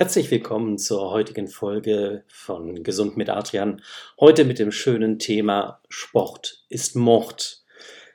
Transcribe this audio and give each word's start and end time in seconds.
Herzlich 0.00 0.30
willkommen 0.30 0.78
zur 0.78 1.10
heutigen 1.10 1.46
Folge 1.46 2.24
von 2.26 2.82
Gesund 2.82 3.18
mit 3.18 3.28
Adrian. 3.28 3.82
Heute 4.18 4.46
mit 4.46 4.58
dem 4.58 4.72
schönen 4.72 5.18
Thema 5.18 5.82
Sport 5.90 6.64
ist 6.70 6.96
Mord. 6.96 7.62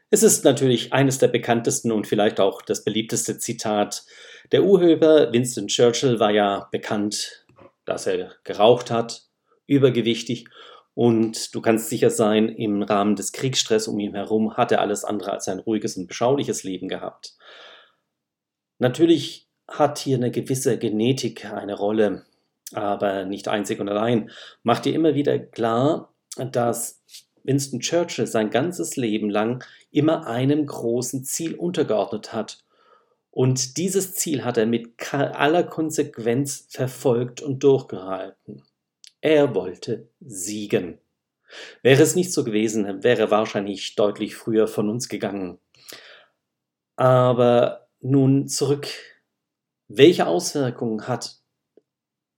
Es 0.10 0.24
ist 0.24 0.44
natürlich 0.44 0.94
eines 0.94 1.20
der 1.20 1.28
bekanntesten 1.28 1.92
und 1.92 2.08
vielleicht 2.08 2.40
auch 2.40 2.64
das 2.64 2.84
beliebteste 2.84 3.38
Zitat. 3.38 4.04
Der 4.52 4.64
Urheber 4.64 5.32
Winston 5.32 5.68
Churchill 5.68 6.20
war 6.20 6.32
ja 6.32 6.70
bekannt, 6.72 7.46
dass 7.86 8.08
er 8.08 8.32
geraucht 8.44 8.90
hat, 8.90 9.28
übergewichtig 9.68 10.48
und 10.96 11.54
du 11.54 11.62
kannst 11.62 11.90
sicher 11.90 12.10
sein, 12.10 12.50
im 12.50 12.82
Rahmen 12.82 13.16
des 13.16 13.32
Kriegsstress 13.32 13.88
um 13.88 14.00
ihn 14.00 14.16
herum 14.16 14.58
hat 14.58 14.72
er 14.72 14.82
alles 14.82 15.04
andere 15.04 15.34
als 15.34 15.48
ein 15.48 15.60
ruhiges 15.60 15.98
und 15.98 16.08
beschauliches 16.08 16.64
Leben 16.64 16.88
gehabt. 16.88 17.36
Natürlich 18.80 19.45
hat 19.68 20.00
hier 20.00 20.18
eine 20.18 20.32
gewisse 20.32 20.78
Genetik 20.78 21.46
eine 21.46 21.76
Rolle, 21.76 22.26
aber 22.74 23.26
nicht 23.26 23.48
einzig 23.48 23.80
und 23.80 23.90
allein. 23.90 24.32
Macht 24.64 24.86
dir 24.86 24.94
immer 24.94 25.16
wieder 25.16 25.38
klar, 25.40 26.14
dass 26.38 27.04
Winston 27.44 27.80
Churchill 27.80 28.28
sein 28.28 28.50
ganzes 28.50 28.96
Leben 28.96 29.30
lang 29.30 29.64
immer 29.92 30.28
einem 30.28 30.66
großen 30.66 31.24
Ziel 31.24 31.56
untergeordnet 31.56 32.34
hat. 32.34 32.64
Und 33.32 33.78
dieses 33.78 34.14
Ziel 34.14 34.44
hat 34.44 34.58
er 34.58 34.66
mit 34.66 35.14
aller 35.14 35.64
Konsequenz 35.64 36.68
verfolgt 36.70 37.42
und 37.42 37.64
durchgehalten. 37.64 38.64
Er 39.22 39.54
wollte 39.56 40.08
siegen. 40.20 41.00
Wäre 41.82 42.02
es 42.02 42.16
nicht 42.16 42.32
so 42.32 42.44
gewesen, 42.44 43.04
wäre 43.04 43.24
er 43.24 43.32
wahrscheinlich 43.32 43.96
deutlich 43.96 44.36
früher 44.36 44.68
von 44.68 44.90
uns 44.90 45.10
gegangen. 45.10 45.60
Aber 46.96 47.88
nun 48.02 48.48
zurück 48.48 48.88
welche 49.88 50.28
Auswirkungen 50.28 51.08
hat 51.08 51.42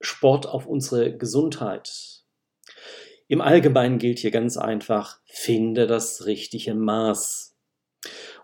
Sport 0.02 0.48
auf 0.48 0.66
unsere 0.66 1.16
Gesundheit? 1.16 2.24
Im 3.28 3.42
Allgemeinen 3.42 4.00
gilt 4.00 4.20
hier 4.20 4.32
ganz 4.32 4.58
einfach, 4.58 5.20
finde 5.26 5.88
das 5.88 6.26
richtige 6.26 6.74
Maß. 6.74 7.56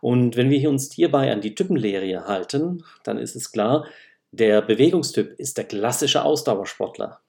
Und 0.02 0.36
wenn 0.36 0.50
wir 0.50 0.70
uns 0.70 0.92
hierbei 0.94 1.32
an 1.32 1.42
die 1.42 1.56
Typenlehre 1.56 2.28
halten, 2.28 2.84
dann 3.04 3.18
ist 3.18 3.36
es 3.36 3.52
klar, 3.52 3.88
der 4.32 4.62
Bewegungstyp 4.62 5.40
ist 5.40 5.58
der 5.58 5.66
klassische 5.66 6.24
Ausdauersportler. 6.24 7.23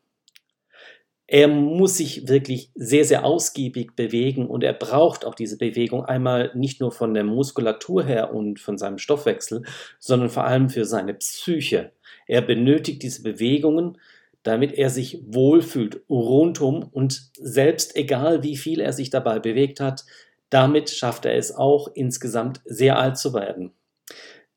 Er 1.27 1.49
muss 1.49 1.97
sich 1.97 2.29
wirklich 2.29 2.71
sehr, 2.75 3.05
sehr 3.07 3.25
ausgiebig 3.25 3.97
bewegen 3.97 4.47
und 4.47 4.63
er 4.63 4.75
braucht 4.75 5.25
auch 5.25 5.35
diese 5.35 5.57
Bewegung 5.57 6.05
einmal 6.05 6.51
nicht 6.55 6.81
nur 6.81 6.93
von 6.93 7.15
der 7.15 7.25
Muskulatur 7.25 8.05
her 8.05 8.35
und 8.35 8.61
von 8.61 8.77
seinem 8.77 8.99
Stoffwechsel, 8.99 9.63
sondern 9.99 10.29
vor 10.29 10.45
allem 10.45 10.69
für 10.69 10.85
seine 10.85 11.15
Psyche. 11.15 11.93
Er 12.27 12.43
benötigt 12.43 13.03
diese 13.03 13.23
Bewegungen, 13.23 13.99
damit 14.43 14.75
er 14.75 14.91
sich 14.91 15.23
wohlfühlt 15.27 16.03
rundum 16.11 16.83
und 16.93 17.31
selbst 17.41 17.97
egal 17.97 18.43
wie 18.43 18.59
viel 18.59 18.81
er 18.81 18.93
sich 18.93 19.09
dabei 19.09 19.39
bewegt 19.39 19.81
hat, 19.81 20.05
damit 20.51 20.91
schafft 20.91 21.25
er 21.25 21.37
es 21.37 21.55
auch 21.55 21.89
insgesamt 21.95 22.61
sehr 22.67 22.99
alt 22.99 23.17
zu 23.17 23.33
werden. 23.33 23.73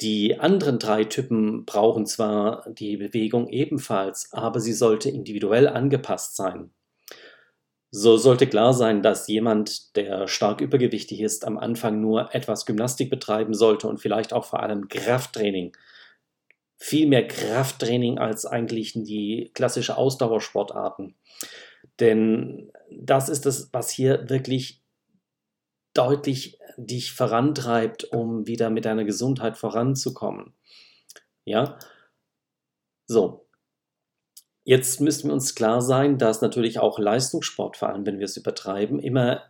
Die 0.01 0.39
anderen 0.39 0.77
drei 0.77 1.05
Typen 1.05 1.65
brauchen 1.65 2.05
zwar 2.05 2.69
die 2.69 2.97
Bewegung 2.97 3.49
ebenfalls, 3.49 4.31
aber 4.31 4.59
sie 4.59 4.73
sollte 4.73 5.09
individuell 5.09 5.67
angepasst 5.67 6.35
sein. 6.35 6.71
So 7.89 8.17
sollte 8.17 8.47
klar 8.47 8.73
sein, 8.73 9.01
dass 9.01 9.27
jemand, 9.27 9.95
der 9.95 10.27
stark 10.27 10.61
übergewichtig 10.61 11.21
ist, 11.21 11.45
am 11.45 11.57
Anfang 11.57 11.99
nur 12.01 12.35
etwas 12.35 12.65
Gymnastik 12.65 13.09
betreiben 13.09 13.53
sollte 13.53 13.87
und 13.87 13.99
vielleicht 13.99 14.33
auch 14.33 14.45
vor 14.45 14.61
allem 14.61 14.87
Krafttraining. 14.87 15.75
Viel 16.77 17.07
mehr 17.07 17.25
Krafttraining 17.25 18.19
als 18.19 18.45
eigentlich 18.45 18.93
die 18.93 19.49
klassische 19.53 19.97
Ausdauersportarten. 19.97 21.15
Denn 21.99 22.71
das 22.91 23.29
ist 23.29 23.45
es, 23.45 23.69
was 23.71 23.89
hier 23.89 24.29
wirklich 24.29 24.83
deutlich 25.93 26.59
dich 26.77 27.13
vorantreibt, 27.13 28.05
um 28.05 28.47
wieder 28.47 28.69
mit 28.69 28.85
deiner 28.85 29.03
Gesundheit 29.03 29.57
voranzukommen. 29.57 30.53
Ja, 31.45 31.77
so. 33.07 33.47
Jetzt 34.63 34.99
müssen 34.99 35.29
wir 35.29 35.33
uns 35.33 35.55
klar 35.55 35.81
sein, 35.81 36.17
dass 36.17 36.41
natürlich 36.41 36.79
auch 36.79 36.99
Leistungssport, 36.99 37.77
vor 37.77 37.89
allem 37.89 38.05
wenn 38.05 38.19
wir 38.19 38.25
es 38.25 38.35
übertreiben, 38.35 38.99
immer 38.99 39.43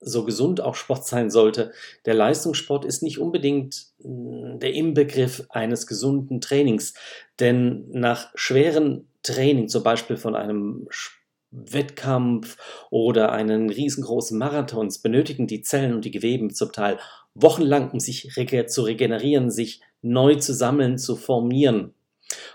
so 0.00 0.24
gesund 0.24 0.60
auch 0.60 0.74
Sport 0.74 1.06
sein 1.06 1.30
sollte. 1.30 1.72
Der 2.04 2.14
Leistungssport 2.14 2.84
ist 2.84 3.02
nicht 3.02 3.18
unbedingt 3.18 3.86
hm, 4.02 4.58
der 4.60 4.72
Inbegriff 4.72 5.46
eines 5.50 5.86
gesunden 5.86 6.40
Trainings, 6.40 6.94
denn 7.38 7.88
nach 7.90 8.30
schweren 8.34 9.08
Training, 9.22 9.68
zum 9.68 9.82
Beispiel 9.82 10.16
von 10.16 10.34
einem 10.34 10.86
Sport, 10.90 11.19
Wettkampf 11.50 12.56
oder 12.90 13.32
einen 13.32 13.70
riesengroßen 13.70 14.38
Marathons 14.38 15.00
benötigen 15.00 15.46
die 15.46 15.62
Zellen 15.62 15.94
und 15.94 16.04
die 16.04 16.10
Geweben 16.10 16.54
zum 16.54 16.72
Teil 16.72 16.98
wochenlang, 17.34 17.90
um 17.90 18.00
sich 18.00 18.30
zu 18.66 18.82
regenerieren, 18.82 19.50
sich 19.50 19.80
neu 20.02 20.36
zu 20.36 20.54
sammeln, 20.54 20.98
zu 20.98 21.16
formieren. 21.16 21.94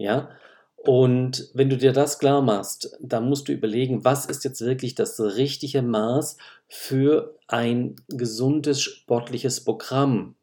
Ja, 0.00 0.30
und 0.78 1.50
wenn 1.52 1.68
du 1.68 1.76
dir 1.76 1.92
das 1.92 2.18
klar 2.18 2.40
machst, 2.40 2.96
dann 3.00 3.28
musst 3.28 3.48
du 3.48 3.52
überlegen, 3.52 4.02
was 4.02 4.24
ist 4.24 4.44
jetzt 4.44 4.62
wirklich 4.62 4.94
das 4.94 5.20
richtige 5.20 5.82
Maß 5.82 6.38
für 6.68 7.36
ein 7.48 7.96
gesundes 8.08 8.80
sportliches 8.80 9.62
Programm. 9.62 10.36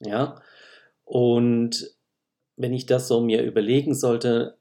Ja, 0.00 0.40
und 1.04 1.94
wenn 2.56 2.72
ich 2.72 2.86
das 2.86 3.08
so 3.08 3.20
mir 3.20 3.42
überlegen 3.42 3.94
sollte, 3.94 4.56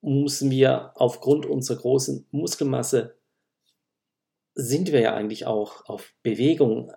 müssen 0.00 0.50
wir 0.50 0.92
aufgrund 0.94 1.44
unserer 1.44 1.76
großen 1.76 2.26
Muskelmasse 2.30 3.16
sind 4.54 4.92
wir 4.92 5.00
ja 5.00 5.14
eigentlich 5.14 5.44
auch 5.44 5.84
auf 5.86 6.14
Bewegung 6.22 6.90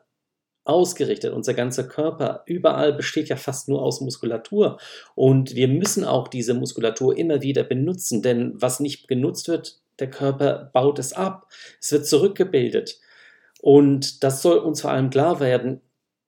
ausgerichtet. 0.65 1.33
Unser 1.33 1.53
ganzer 1.53 1.83
Körper 1.85 2.43
überall 2.45 2.91
besteht 2.93 3.29
ja 3.29 3.37
fast 3.37 3.69
nur 3.69 3.81
aus 3.81 4.01
Muskulatur. 4.01 4.77
Und 5.15 5.55
wir 5.55 5.67
müssen 5.67 6.03
auch 6.03 6.27
diese 6.27 6.53
Muskulatur 6.53 7.17
immer 7.17 7.41
wieder 7.41 7.63
benutzen, 7.63 8.21
denn 8.21 8.53
was 8.55 8.79
nicht 8.79 9.07
genutzt 9.07 9.47
wird, 9.47 9.79
der 9.99 10.09
Körper 10.09 10.69
baut 10.73 10.99
es 10.99 11.13
ab. 11.13 11.47
Es 11.79 11.91
wird 11.91 12.05
zurückgebildet. 12.05 12.99
Und 13.61 14.23
das 14.23 14.41
soll 14.41 14.57
uns 14.57 14.81
vor 14.81 14.91
allem 14.91 15.09
klar 15.09 15.39
werden. 15.39 15.81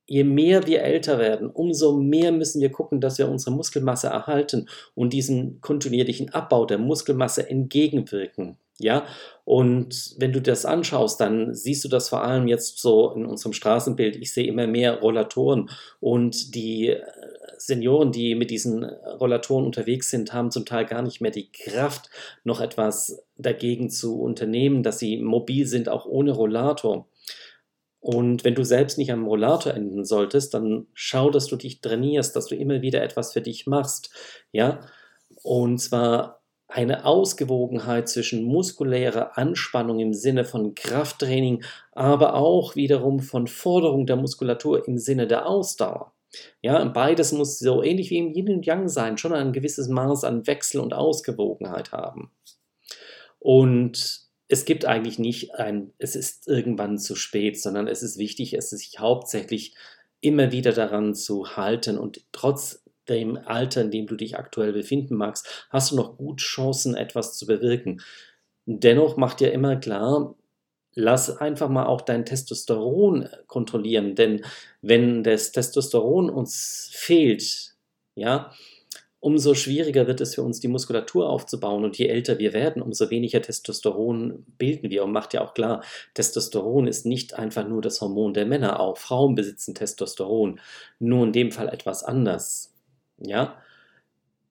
Je 0.05 0.23
mehr 0.23 0.65
wir 0.65 0.83
älter 0.83 1.19
werden, 1.19 1.49
umso 1.49 1.97
mehr 1.97 2.31
müssen 2.31 2.61
wir 2.61 2.71
gucken, 2.71 3.01
dass 3.01 3.17
wir 3.17 3.27
unsere 3.27 3.51
Muskelmasse 3.51 4.07
erhalten 4.07 4.69
und 4.95 5.11
diesem 5.11 5.59
kontinuierlichen 5.59 6.33
Abbau 6.33 6.65
der 6.65 6.77
Muskelmasse 6.77 7.49
entgegenwirken. 7.49 8.57
Ja, 8.79 9.07
und 9.43 10.13
wenn 10.19 10.33
du 10.33 10.41
das 10.41 10.65
anschaust, 10.65 11.19
dann 11.19 11.55
siehst 11.55 11.83
du 11.83 11.89
das 11.89 12.09
vor 12.09 12.23
allem 12.23 12.47
jetzt 12.47 12.79
so 12.79 13.11
in 13.11 13.25
unserem 13.25 13.53
Straßenbild. 13.53 14.15
Ich 14.17 14.33
sehe 14.33 14.45
immer 14.45 14.67
mehr 14.67 14.99
Rollatoren 14.99 15.71
und 15.99 16.53
die 16.53 16.89
äh, 16.89 17.01
Senioren, 17.57 18.11
die 18.11 18.35
mit 18.35 18.51
diesen 18.51 18.83
Rollatoren 18.83 19.65
unterwegs 19.65 20.11
sind, 20.11 20.31
haben 20.31 20.51
zum 20.51 20.65
Teil 20.65 20.85
gar 20.85 21.01
nicht 21.01 21.21
mehr 21.21 21.31
die 21.31 21.51
Kraft, 21.51 22.11
noch 22.43 22.61
etwas 22.61 23.23
dagegen 23.35 23.89
zu 23.89 24.21
unternehmen, 24.21 24.83
dass 24.83 24.99
sie 24.99 25.17
mobil 25.17 25.65
sind, 25.65 25.89
auch 25.89 26.05
ohne 26.05 26.33
Rollator. 26.33 27.07
Und 27.99 28.43
wenn 28.43 28.53
du 28.55 28.63
selbst 28.63 28.99
nicht 28.99 29.11
am 29.11 29.25
Rollator 29.25 29.73
enden 29.73 30.05
solltest, 30.05 30.53
dann 30.53 30.87
schau, 30.93 31.31
dass 31.31 31.47
du 31.47 31.55
dich 31.55 31.81
trainierst, 31.81 32.35
dass 32.35 32.45
du 32.45 32.55
immer 32.55 32.81
wieder 32.81 33.01
etwas 33.01 33.33
für 33.33 33.41
dich 33.41 33.65
machst. 33.65 34.11
Ja, 34.51 34.81
und 35.41 35.79
zwar 35.79 36.36
eine 36.67 37.05
Ausgewogenheit 37.05 38.09
zwischen 38.09 38.43
muskulärer 38.43 39.37
Anspannung 39.37 39.99
im 39.99 40.13
Sinne 40.13 40.43
von 40.43 40.75
Krafttraining, 40.75 41.63
aber 41.93 42.35
auch 42.35 42.75
wiederum 42.75 43.19
von 43.19 43.47
Forderung 43.47 44.05
der 44.05 44.17
Muskulatur 44.17 44.87
im 44.87 44.97
Sinne 44.97 45.27
der 45.27 45.47
Ausdauer. 45.47 46.13
Ja, 46.61 46.83
beides 46.85 47.31
muss 47.31 47.57
so 47.57 47.81
ähnlich 47.81 48.09
wie 48.09 48.17
im 48.17 48.33
Yin 48.33 48.49
und 48.49 48.65
Yang 48.65 48.89
sein, 48.89 49.17
schon 49.17 49.33
ein 49.33 49.53
gewisses 49.53 49.87
Maß 49.87 50.25
an 50.25 50.45
Wechsel 50.45 50.81
und 50.81 50.93
Ausgewogenheit 50.93 51.93
haben. 51.93 52.31
Und 53.39 54.27
es 54.49 54.65
gibt 54.65 54.85
eigentlich 54.85 55.19
nicht 55.19 55.55
ein, 55.55 55.93
es 55.97 56.15
ist 56.15 56.47
irgendwann 56.47 56.97
zu 56.97 57.15
spät, 57.15 57.59
sondern 57.61 57.87
es 57.87 58.03
ist 58.03 58.17
wichtig, 58.17 58.53
es 58.53 58.73
ist 58.73 58.79
sich 58.79 58.99
hauptsächlich 58.99 59.75
immer 60.19 60.51
wieder 60.51 60.73
daran 60.73 61.15
zu 61.15 61.55
halten 61.55 61.97
und 61.97 62.25
trotz 62.31 62.83
dem 63.09 63.37
Alter, 63.37 63.81
in 63.81 63.91
dem 63.91 64.07
du 64.07 64.15
dich 64.15 64.37
aktuell 64.37 64.73
befinden 64.73 65.15
magst, 65.15 65.67
hast 65.69 65.91
du 65.91 65.95
noch 65.95 66.17
gut 66.17 66.39
Chancen, 66.41 66.95
etwas 66.95 67.37
zu 67.37 67.45
bewirken. 67.45 68.01
Dennoch 68.65 69.17
macht 69.17 69.39
dir 69.39 69.51
immer 69.51 69.77
klar, 69.77 70.35
lass 70.93 71.37
einfach 71.37 71.69
mal 71.69 71.85
auch 71.85 72.01
dein 72.01 72.25
Testosteron 72.25 73.29
kontrollieren, 73.47 74.15
denn 74.15 74.43
wenn 74.81 75.23
das 75.23 75.51
Testosteron 75.51 76.29
uns 76.29 76.89
fehlt, 76.93 77.75
ja, 78.15 78.51
umso 79.19 79.55
schwieriger 79.55 80.07
wird 80.07 80.21
es 80.21 80.35
für 80.35 80.43
uns, 80.43 80.59
die 80.59 80.67
Muskulatur 80.67 81.29
aufzubauen. 81.29 81.83
Und 81.83 81.97
je 81.97 82.07
älter 82.07 82.39
wir 82.39 82.53
werden, 82.53 82.81
umso 82.81 83.09
weniger 83.09 83.41
Testosteron 83.41 84.45
bilden 84.57 84.89
wir. 84.89 85.03
Und 85.03 85.11
macht 85.11 85.33
ja 85.33 85.41
auch 85.41 85.53
klar, 85.53 85.83
Testosteron 86.13 86.87
ist 86.87 87.05
nicht 87.05 87.33
einfach 87.33 87.67
nur 87.67 87.81
das 87.81 87.99
Hormon 88.01 88.33
der 88.33 88.45
Männer. 88.45 88.79
Auch 88.79 88.97
Frauen 88.97 89.35
besitzen 89.35 89.75
Testosteron. 89.75 90.59
Nur 90.99 91.25
in 91.25 91.33
dem 91.33 91.51
Fall 91.51 91.69
etwas 91.69 92.03
anders. 92.03 92.73
Ja? 93.19 93.57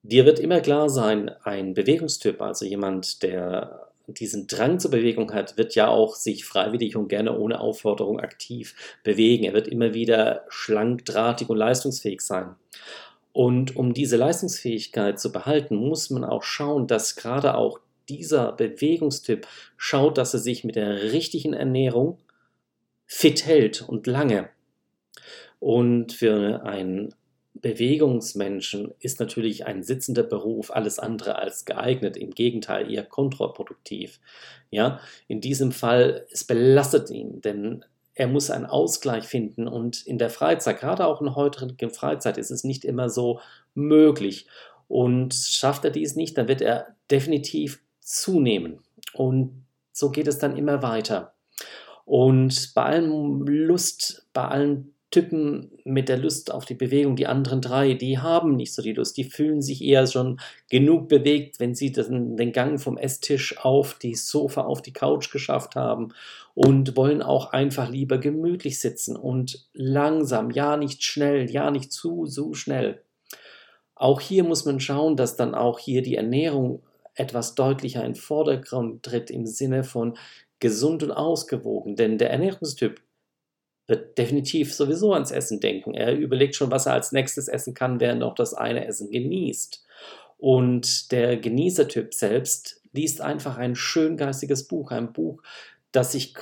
Dir 0.03 0.25
wird 0.25 0.39
immer 0.39 0.61
klar 0.61 0.89
sein, 0.89 1.29
ein 1.43 1.73
Bewegungstyp, 1.73 2.41
also 2.41 2.65
jemand, 2.65 3.23
der 3.23 3.87
diesen 4.07 4.47
Drang 4.47 4.79
zur 4.79 4.91
Bewegung 4.91 5.33
hat, 5.33 5.57
wird 5.57 5.75
ja 5.75 5.89
auch 5.89 6.15
sich 6.15 6.45
freiwillig 6.45 6.95
und 6.95 7.09
gerne 7.09 7.37
ohne 7.37 7.59
Aufforderung 7.59 8.19
aktiv 8.19 8.73
bewegen. 9.03 9.43
Er 9.43 9.53
wird 9.53 9.67
immer 9.67 9.93
wieder 9.93 10.45
schlank, 10.47 11.03
drahtig 11.03 11.49
und 11.49 11.57
leistungsfähig 11.57 12.21
sein. 12.21 12.55
Und 13.33 13.75
um 13.75 13.93
diese 13.93 14.15
Leistungsfähigkeit 14.15 15.19
zu 15.19 15.31
behalten, 15.31 15.75
muss 15.75 16.09
man 16.09 16.23
auch 16.23 16.43
schauen, 16.43 16.87
dass 16.87 17.15
gerade 17.15 17.55
auch 17.55 17.79
dieser 18.09 18.53
Bewegungstyp 18.53 19.45
schaut, 19.75 20.17
dass 20.17 20.33
er 20.33 20.39
sich 20.39 20.63
mit 20.63 20.75
der 20.75 21.11
richtigen 21.11 21.53
Ernährung 21.53 22.17
fit 23.05 23.45
hält 23.45 23.81
und 23.81 24.07
lange. 24.07 24.49
Und 25.59 26.13
für 26.13 26.63
einen 26.63 27.13
Bewegungsmenschen 27.61 28.93
ist 28.99 29.19
natürlich 29.19 29.65
ein 29.65 29.83
sitzender 29.83 30.23
Beruf 30.23 30.71
alles 30.71 30.99
andere 30.99 31.37
als 31.37 31.65
geeignet, 31.65 32.17
im 32.17 32.31
Gegenteil 32.31 32.91
eher 32.91 33.03
kontraproduktiv. 33.03 34.19
Ja, 34.69 34.99
in 35.27 35.41
diesem 35.41 35.71
Fall, 35.71 36.25
es 36.31 36.43
belastet 36.43 37.09
ihn, 37.09 37.41
denn 37.41 37.83
er 38.13 38.27
muss 38.27 38.49
einen 38.49 38.65
Ausgleich 38.65 39.25
finden 39.25 39.67
und 39.67 40.05
in 40.05 40.17
der 40.17 40.29
Freizeit, 40.29 40.79
gerade 40.79 41.05
auch 41.05 41.21
in 41.21 41.35
heutigen 41.35 41.91
Freizeit, 41.91 42.37
ist 42.37 42.49
es 42.49 42.63
nicht 42.63 42.83
immer 42.83 43.09
so 43.09 43.39
möglich. 43.75 44.47
Und 44.87 45.33
schafft 45.33 45.85
er 45.85 45.91
dies 45.91 46.15
nicht, 46.15 46.37
dann 46.37 46.47
wird 46.47 46.61
er 46.61 46.95
definitiv 47.11 47.79
zunehmen. 47.99 48.79
Und 49.13 49.65
so 49.91 50.09
geht 50.09 50.27
es 50.27 50.39
dann 50.39 50.57
immer 50.57 50.81
weiter. 50.81 51.33
Und 52.05 52.73
bei 52.73 52.83
allem 52.83 53.45
Lust, 53.45 54.25
bei 54.33 54.47
allen 54.47 54.93
Typen 55.09 55.71
mit 55.85 56.09
der 56.09 56.17
Lust 56.17 56.51
auf 56.51 56.65
die 56.65 56.73
Bewegung, 56.73 57.15
die 57.15 57.27
anderen 57.27 57.61
drei, 57.61 57.93
die 57.93 58.19
haben 58.19 58.57
nicht 58.57 58.73
so 58.73 58.81
die 58.81 58.91
Lust. 58.91 59.15
Die 59.15 59.23
fühlen 59.23 59.61
sich 59.61 59.81
eher 59.81 60.05
schon 60.05 60.39
genug 60.69 61.07
bewegt, 61.07 61.61
wenn 61.61 61.75
sie 61.75 61.93
den, 61.93 62.51
Gang 62.51 62.79
vom 62.79 62.97
Esstisch 62.97 63.57
auf 63.57 63.93
die 63.93 64.15
Sofa, 64.15 64.61
auf 64.61 64.81
die 64.81 64.91
Couch 64.91 65.31
geschafft 65.31 65.75
haben 65.77 66.13
und 66.55 66.97
wollen 66.97 67.21
auch 67.21 67.53
einfach 67.53 67.89
lieber 67.89 68.17
gemütlich 68.17 68.79
sitzen 68.79 69.15
und 69.15 69.65
langsam, 69.73 70.51
ja 70.51 70.75
nicht 70.75 71.03
schnell, 71.03 71.49
ja 71.49 71.71
nicht 71.71 71.93
zu, 71.93 72.25
so 72.25 72.53
schnell. 72.53 73.01
Auch 73.95 74.19
hier 74.19 74.43
muss 74.43 74.65
man 74.65 74.81
schauen, 74.81 75.15
dass 75.15 75.37
dann 75.37 75.55
auch 75.55 75.79
hier 75.79 76.01
die 76.01 76.15
Ernährung 76.15 76.83
etwas 77.15 77.55
deutlicher 77.55 78.01
in 78.01 78.13
den 78.13 78.15
Vordergrund 78.15 79.03
tritt 79.03 79.31
im 79.31 79.45
Sinne 79.45 79.85
von 79.85 80.17
gesund 80.59 81.01
und 81.01 81.11
ausgewogen. 81.11 81.95
Denn 81.95 82.17
der 82.17 82.29
Ernährungstyp 82.29 83.01
wird 83.87 84.17
definitiv 84.17 84.73
sowieso 84.73 85.13
ans 85.13 85.31
Essen 85.31 85.59
denken. 85.59 85.93
Er 85.93 86.15
überlegt 86.15 86.55
schon, 86.55 86.71
was 86.71 86.85
er 86.85 86.93
als 86.93 87.11
nächstes 87.11 87.47
essen 87.47 87.73
kann, 87.73 87.99
während 87.99 88.21
er 88.21 88.27
auch 88.27 88.35
das 88.35 88.53
eine 88.53 88.85
Essen 88.85 89.09
genießt. 89.09 89.85
Und 90.37 91.11
der 91.11 91.37
Genießertyp 91.37 92.13
selbst 92.13 92.81
liest 92.91 93.21
einfach 93.21 93.57
ein 93.57 93.75
schöngeistiges 93.75 94.67
Buch, 94.67 94.91
ein 94.91 95.13
Buch, 95.13 95.41
das, 95.91 96.11
sich 96.11 96.35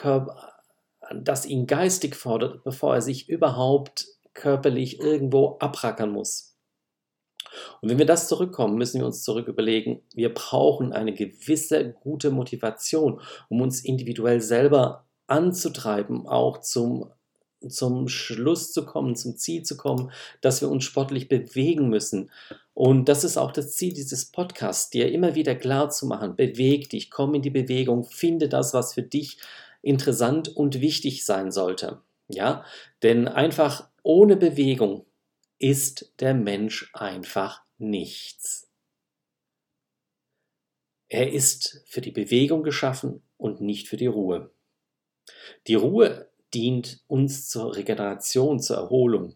das 1.14 1.46
ihn 1.46 1.68
geistig 1.68 2.16
fordert, 2.16 2.64
bevor 2.64 2.96
er 2.96 3.02
sich 3.02 3.30
überhaupt 3.30 4.08
körperlich 4.34 5.00
irgendwo 5.00 5.58
abrackern 5.60 6.12
muss. 6.12 6.56
Und 7.82 7.90
wenn 7.90 8.00
wir 8.00 8.06
das 8.06 8.28
zurückkommen, 8.28 8.78
müssen 8.78 9.00
wir 9.00 9.06
uns 9.06 9.24
zurück 9.24 9.48
überlegen, 9.48 10.02
wir 10.14 10.34
brauchen 10.34 10.92
eine 10.92 11.14
gewisse 11.14 11.94
gute 11.94 12.32
Motivation, 12.32 13.22
um 13.50 13.62
uns 13.62 13.86
individuell 13.86 14.42
selber 14.42 15.06
anzutreiben, 15.28 16.28
auch 16.28 16.60
zum 16.60 17.12
zum 17.70 18.08
Schluss 18.08 18.72
zu 18.72 18.86
kommen, 18.86 19.16
zum 19.16 19.38
Ziel 19.38 19.64
zu 19.64 19.78
kommen, 19.78 20.12
dass 20.42 20.62
wir 20.62 20.70
uns 20.70 20.84
sportlich 20.84 21.28
bewegen 21.28 21.90
müssen. 21.90 22.32
Und 22.74 23.10
das 23.10 23.24
ist 23.24 23.38
auch 23.38 23.52
das 23.52 23.76
Ziel 23.76 23.94
dieses 23.94 24.26
Podcasts, 24.26 24.90
dir 24.90 25.12
immer 25.12 25.36
wieder 25.36 25.56
klar 25.56 25.90
zu 25.90 26.06
machen, 26.06 26.36
beweg 26.36 26.90
dich, 26.90 27.10
komm 27.10 27.36
in 27.36 27.42
die 27.42 27.50
Bewegung, 27.50 28.04
finde 28.04 28.50
das, 28.50 28.74
was 28.74 28.94
für 28.94 29.04
dich 29.04 29.38
interessant 29.82 30.50
und 30.50 30.82
wichtig 30.82 31.26
sein 31.26 31.52
sollte. 31.52 32.02
Ja, 32.28 32.66
denn 33.04 33.28
einfach 33.28 33.90
ohne 34.04 34.36
Bewegung 34.36 35.06
ist 35.60 36.14
der 36.20 36.34
Mensch 36.34 36.90
einfach 36.94 37.62
nichts. 37.78 38.70
Er 41.08 41.32
ist 41.32 41.84
für 41.86 42.02
die 42.02 42.12
Bewegung 42.12 42.64
geschaffen 42.64 43.22
und 43.38 43.62
nicht 43.62 43.88
für 43.88 43.98
die 43.98 44.08
Ruhe. 44.08 44.52
Die 45.68 45.76
Ruhe 45.76 46.30
dient 46.56 47.02
uns 47.08 47.50
zur 47.50 47.76
Regeneration, 47.76 48.60
zur 48.60 48.78
Erholung. 48.78 49.36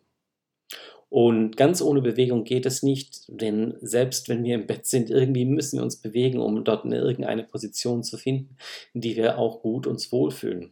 Und 1.10 1.58
ganz 1.58 1.82
ohne 1.82 2.02
Bewegung 2.02 2.44
geht 2.44 2.66
es 2.66 2.84
nicht, 2.84 3.24
denn 3.28 3.76
selbst 3.82 4.30
wenn 4.30 4.44
wir 4.44 4.56
im 4.56 4.68
Bett 4.68 4.86
sind, 4.86 5.10
irgendwie 5.10 5.44
müssen 5.44 5.78
wir 5.78 5.84
uns 5.84 5.98
bewegen, 5.98 6.40
um 6.40 6.64
dort 6.64 6.86
in 6.86 6.94
irgendeine 6.94 7.44
Position 7.44 8.04
zu 8.04 8.18
finden, 8.18 8.58
in 8.94 9.02
die 9.02 9.16
wir 9.16 9.38
auch 9.38 9.62
gut 9.62 9.88
uns 9.88 10.12
wohlfühlen. 10.12 10.72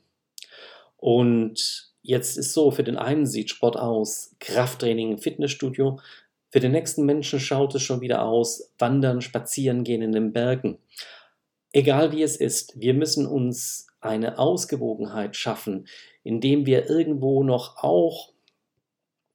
Und 0.95 1.91
jetzt 2.03 2.37
ist 2.37 2.53
so, 2.53 2.71
für 2.71 2.83
den 2.83 2.97
einen 2.97 3.25
sieht 3.25 3.49
Sport 3.49 3.77
aus, 3.77 4.35
Krafttraining 4.39 5.13
im 5.13 5.17
Fitnessstudio, 5.17 5.99
für 6.49 6.59
den 6.59 6.71
nächsten 6.71 7.05
Menschen 7.05 7.39
schaut 7.39 7.75
es 7.75 7.81
schon 7.81 8.01
wieder 8.01 8.23
aus, 8.23 8.71
Wandern, 8.77 9.21
Spazieren 9.21 9.83
gehen 9.83 10.01
in 10.01 10.13
den 10.13 10.31
Bergen. 10.31 10.77
Egal 11.73 12.11
wie 12.11 12.23
es 12.23 12.37
ist, 12.37 12.79
wir 12.79 12.93
müssen 12.93 13.25
uns 13.25 13.87
eine 14.07 14.39
Ausgewogenheit 14.39 15.35
schaffen, 15.35 15.87
indem 16.23 16.65
wir 16.65 16.89
irgendwo 16.89 17.43
noch 17.43 17.83
auch 17.83 18.33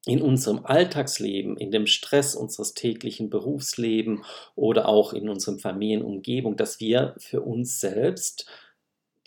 in 0.05 0.21
unserem 0.21 0.65
Alltagsleben, 0.65 1.55
in 1.57 1.71
dem 1.71 1.87
Stress 1.87 2.35
unseres 2.35 2.73
täglichen 2.73 3.29
Berufslebens 3.29 4.25
oder 4.55 4.89
auch 4.89 5.13
in 5.13 5.29
unserem 5.29 5.59
Familienumgebung, 5.59 6.57
dass 6.57 6.79
wir 6.79 7.15
für 7.17 7.41
uns 7.41 7.79
selbst 7.79 8.45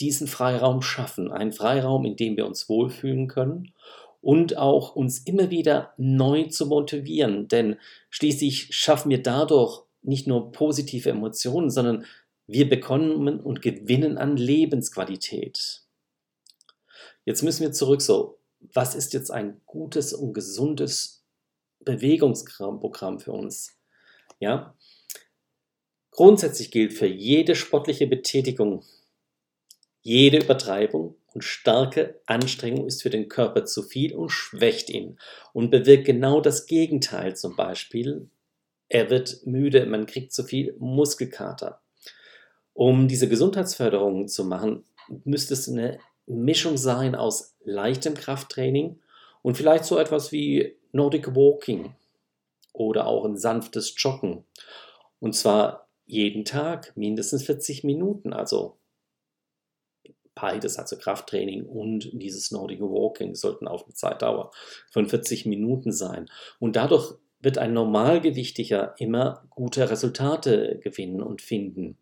diesen 0.01 0.27
Freiraum 0.27 0.83
schaffen. 0.83 1.33
Einen 1.33 1.53
Freiraum, 1.53 2.05
in 2.05 2.17
dem 2.17 2.37
wir 2.37 2.47
uns 2.47 2.69
wohlfühlen 2.69 3.27
können 3.29 3.73
und 4.21 4.59
auch 4.59 4.95
uns 4.95 5.21
immer 5.21 5.51
wieder 5.51 5.95
neu 5.97 6.45
zu 6.45 6.67
motivieren. 6.67 7.49
Denn 7.49 7.77
schließlich 8.11 8.69
schaffen 8.75 9.11
wir 9.11 9.23
dadurch 9.23 9.85
nicht 10.03 10.27
nur 10.27 10.53
positive 10.53 11.11
Emotionen, 11.11 11.71
sondern 11.71 12.05
wir 12.47 12.69
bekommen 12.69 13.41
und 13.41 13.63
gewinnen 13.63 14.19
an 14.19 14.37
Lebensqualität. 14.37 15.83
Jetzt 17.25 17.43
müssen 17.43 17.63
wir 17.63 17.73
zurück 17.73 18.03
so, 18.03 18.39
was 18.61 18.95
ist 18.95 19.13
jetzt 19.13 19.31
ein 19.31 19.61
gutes 19.67 20.13
und 20.13 20.33
gesundes 20.33 21.25
Bewegungsprogramm 21.81 23.21
für 23.21 23.33
uns? 23.33 23.77
Ja? 24.39 24.77
Grundsätzlich 26.11 26.71
gilt 26.71 26.95
für 26.95 27.07
jede 27.07 27.55
sportliche 27.55 28.07
Betätigung, 28.07 28.85
jede 30.01 30.39
Übertreibung 30.39 31.17
und 31.35 31.43
starke 31.43 32.21
Anstrengung 32.27 32.87
ist 32.87 33.03
für 33.03 33.11
den 33.11 33.29
Körper 33.29 33.65
zu 33.65 33.83
viel 33.83 34.15
und 34.15 34.31
schwächt 34.31 34.89
ihn 34.89 35.19
und 35.53 35.71
bewirkt 35.71 36.07
genau 36.07 36.41
das 36.41 36.67
Gegenteil 36.67 37.37
zum 37.37 37.57
Beispiel. 37.57 38.31
Er 38.89 39.11
wird 39.11 39.47
müde, 39.47 39.85
man 39.85 40.07
kriegt 40.07 40.33
zu 40.33 40.45
viel 40.45 40.75
Muskelkater. 40.79 41.83
Um 42.77 43.09
diese 43.09 43.27
Gesundheitsförderung 43.27 44.29
zu 44.29 44.45
machen, 44.45 44.85
müsste 45.25 45.55
es 45.55 45.67
eine 45.67 45.99
Mischung 46.27 46.77
sein 46.77 47.15
aus 47.15 47.57
leichtem 47.65 48.13
Krafttraining 48.13 49.01
und 49.41 49.57
vielleicht 49.57 49.87
so 49.87 49.99
etwas 49.99 50.31
wie 50.31 50.77
Nordic 50.93 51.35
Walking 51.35 51.95
oder 52.75 53.07
auch 53.07 53.25
ein 53.25 53.39
sanftes 53.39 53.95
Joggen. 53.97 54.45
Und 55.21 55.35
zwar 55.35 55.89
jeden 56.05 56.45
Tag 56.45 56.95
mindestens 56.99 57.45
40 57.45 57.83
Minuten, 57.83 58.35
also 58.35 58.77
beides, 60.35 60.79
also 60.79 60.99
Krafttraining 60.99 61.65
und 61.65 62.11
dieses 62.13 62.51
Nordic 62.51 62.83
Walking, 62.83 63.35
sollten 63.35 63.69
auf 63.69 63.85
eine 63.85 63.95
Zeitdauer 63.95 64.51
von 64.91 65.09
40 65.09 65.47
Minuten 65.47 65.93
sein. 65.93 66.29
Und 66.59 66.77
dadurch 66.77 67.15
wird 67.41 67.57
ein 67.57 67.73
Normalgewichtiger 67.73 68.95
immer 68.99 69.47
gute 69.49 69.89
Resultate 69.89 70.79
gewinnen 70.83 71.23
und 71.23 71.41
finden. 71.41 71.97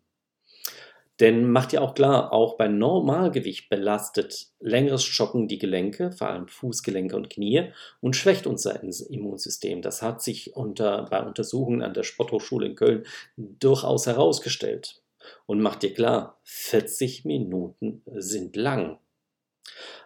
Denn 1.19 1.49
macht 1.49 1.71
ja 1.71 1.81
auch 1.81 1.93
klar, 1.93 2.33
auch 2.33 2.57
bei 2.57 2.67
Normalgewicht 2.67 3.69
belastet 3.69 4.47
längeres 4.59 5.05
Joggen 5.17 5.47
die 5.47 5.57
Gelenke, 5.57 6.11
vor 6.11 6.29
allem 6.29 6.47
Fußgelenke 6.47 7.15
und 7.15 7.29
Knie, 7.29 7.71
und 8.01 8.17
schwächt 8.17 8.47
unser 8.47 8.81
Immunsystem. 8.83 9.81
Das 9.81 10.01
hat 10.01 10.21
sich 10.21 10.55
unter, 10.55 11.05
bei 11.09 11.23
Untersuchungen 11.23 11.81
an 11.81 11.93
der 11.93 12.03
Sporthochschule 12.03 12.67
in 12.67 12.75
Köln 12.75 13.05
durchaus 13.37 14.07
herausgestellt. 14.07 15.01
Und 15.45 15.61
macht 15.61 15.83
dir 15.83 15.93
klar, 15.93 16.39
40 16.43 17.25
Minuten 17.25 18.03
sind 18.05 18.55
lang. 18.55 18.99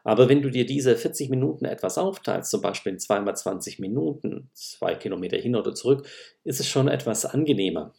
Aber 0.03 0.29
wenn 0.29 0.41
du 0.41 0.49
dir 0.49 0.65
diese 0.65 0.95
40 0.95 1.29
Minuten 1.29 1.65
etwas 1.65 1.97
aufteilst, 1.97 2.51
zum 2.51 2.61
Beispiel 2.61 2.93
in 2.93 2.99
2 2.99 3.27
x 3.29 3.41
20 3.41 3.79
Minuten, 3.79 4.49
zwei 4.53 4.95
Kilometer 4.95 5.37
hin 5.37 5.55
oder 5.55 5.73
zurück, 5.75 6.07
ist 6.43 6.59
es 6.59 6.67
schon 6.67 6.87
etwas 6.87 7.25
angenehmer. 7.25 7.93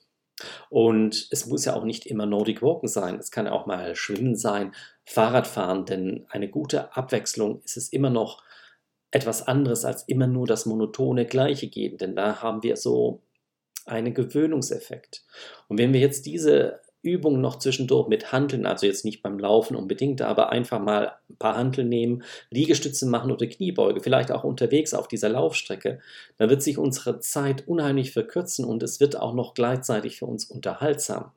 Und 0.68 1.28
es 1.30 1.46
muss 1.46 1.64
ja 1.64 1.74
auch 1.74 1.84
nicht 1.84 2.06
immer 2.06 2.26
Nordic 2.26 2.62
Walken 2.62 2.88
sein, 2.88 3.16
es 3.16 3.30
kann 3.30 3.48
auch 3.48 3.66
mal 3.66 3.94
Schwimmen 3.94 4.36
sein, 4.36 4.72
Fahrradfahren, 5.04 5.84
denn 5.86 6.26
eine 6.28 6.48
gute 6.48 6.96
Abwechslung 6.96 7.62
ist 7.64 7.76
es 7.76 7.88
immer 7.88 8.10
noch 8.10 8.42
etwas 9.10 9.46
anderes 9.46 9.84
als 9.84 10.04
immer 10.04 10.26
nur 10.26 10.46
das 10.46 10.66
monotone 10.66 11.26
Gleiche 11.26 11.68
gehen, 11.68 11.98
denn 11.98 12.14
da 12.14 12.42
haben 12.42 12.62
wir 12.62 12.76
so 12.76 13.22
einen 13.86 14.14
Gewöhnungseffekt. 14.14 15.24
Und 15.68 15.78
wenn 15.78 15.92
wir 15.92 16.00
jetzt 16.00 16.26
diese 16.26 16.80
Übungen 17.02 17.40
noch 17.40 17.58
zwischendurch 17.58 18.08
mit 18.08 18.32
Handeln, 18.32 18.66
also 18.66 18.86
jetzt 18.86 19.04
nicht 19.04 19.22
beim 19.22 19.38
Laufen 19.38 19.76
unbedingt, 19.76 20.20
aber 20.22 20.50
einfach 20.50 20.80
mal 20.80 21.12
ein 21.28 21.36
paar 21.36 21.56
Handeln 21.56 21.88
nehmen, 21.88 22.22
Liegestütze 22.50 23.06
machen 23.06 23.30
oder 23.30 23.46
Kniebeuge, 23.46 24.00
vielleicht 24.00 24.30
auch 24.30 24.44
unterwegs 24.44 24.92
auf 24.92 25.08
dieser 25.08 25.30
Laufstrecke, 25.30 26.00
dann 26.36 26.50
wird 26.50 26.62
sich 26.62 26.78
unsere 26.78 27.20
Zeit 27.20 27.66
unheimlich 27.66 28.12
verkürzen 28.12 28.64
und 28.64 28.82
es 28.82 29.00
wird 29.00 29.16
auch 29.16 29.34
noch 29.34 29.54
gleichzeitig 29.54 30.18
für 30.18 30.26
uns 30.26 30.44
unterhaltsam. 30.44 31.32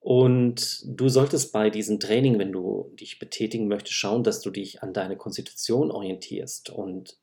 Und 0.00 0.82
du 0.84 1.08
solltest 1.08 1.50
bei 1.52 1.70
diesem 1.70 1.98
Training, 1.98 2.38
wenn 2.38 2.52
du 2.52 2.92
dich 3.00 3.18
betätigen 3.18 3.68
möchtest, 3.68 3.94
schauen, 3.94 4.22
dass 4.22 4.42
du 4.42 4.50
dich 4.50 4.82
an 4.82 4.92
deine 4.92 5.16
Konstitution 5.16 5.90
orientierst 5.90 6.68
und 6.68 7.16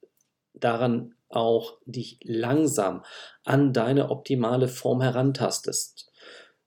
daran 0.54 1.14
auch 1.30 1.78
dich 1.86 2.20
langsam 2.24 3.04
an 3.44 3.72
deine 3.72 4.10
optimale 4.10 4.68
Form 4.68 5.02
herantastest. 5.02 6.11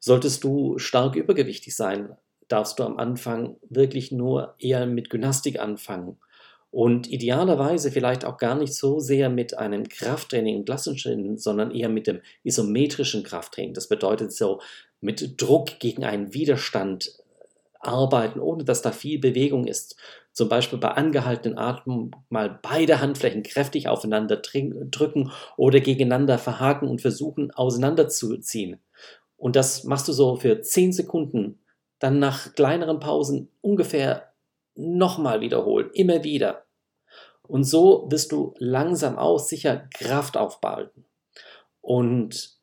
Solltest 0.06 0.44
du 0.44 0.76
stark 0.76 1.16
übergewichtig 1.16 1.74
sein, 1.74 2.14
darfst 2.48 2.78
du 2.78 2.82
am 2.82 2.98
Anfang 2.98 3.56
wirklich 3.70 4.12
nur 4.12 4.54
eher 4.58 4.84
mit 4.84 5.08
Gymnastik 5.08 5.58
anfangen 5.58 6.18
und 6.70 7.08
idealerweise 7.10 7.90
vielleicht 7.90 8.26
auch 8.26 8.36
gar 8.36 8.54
nicht 8.54 8.74
so 8.74 9.00
sehr 9.00 9.30
mit 9.30 9.56
einem 9.56 9.88
Krafttraining 9.88 10.56
im 10.56 10.64
klassischen, 10.66 11.38
sondern 11.38 11.70
eher 11.70 11.88
mit 11.88 12.06
dem 12.06 12.20
isometrischen 12.42 13.22
Krafttraining. 13.22 13.72
Das 13.72 13.88
bedeutet 13.88 14.34
so 14.34 14.60
mit 15.00 15.40
Druck 15.40 15.78
gegen 15.78 16.04
einen 16.04 16.34
Widerstand 16.34 17.18
arbeiten, 17.80 18.40
ohne 18.40 18.64
dass 18.64 18.82
da 18.82 18.92
viel 18.92 19.18
Bewegung 19.18 19.66
ist. 19.66 19.96
Zum 20.32 20.50
Beispiel 20.50 20.78
bei 20.78 20.88
angehaltenen 20.88 21.56
Atmen 21.56 22.10
mal 22.28 22.58
beide 22.60 23.00
Handflächen 23.00 23.42
kräftig 23.42 23.88
aufeinander 23.88 24.36
drücken 24.36 25.32
oder 25.56 25.80
gegeneinander 25.80 26.36
verhaken 26.36 26.88
und 26.88 27.00
versuchen 27.00 27.52
auseinanderzuziehen. 27.52 28.80
Und 29.44 29.56
das 29.56 29.84
machst 29.84 30.08
du 30.08 30.14
so 30.14 30.36
für 30.36 30.62
10 30.62 30.94
Sekunden. 30.94 31.58
Dann 31.98 32.18
nach 32.18 32.54
kleineren 32.54 32.98
Pausen 32.98 33.50
ungefähr 33.60 34.32
nochmal 34.74 35.42
wiederholen, 35.42 35.90
immer 35.92 36.24
wieder. 36.24 36.64
Und 37.42 37.64
so 37.64 38.06
wirst 38.10 38.32
du 38.32 38.54
langsam 38.56 39.18
aus 39.18 39.50
sicher 39.50 39.86
Kraft 39.92 40.38
aufbauen. 40.38 40.88
Und 41.82 42.56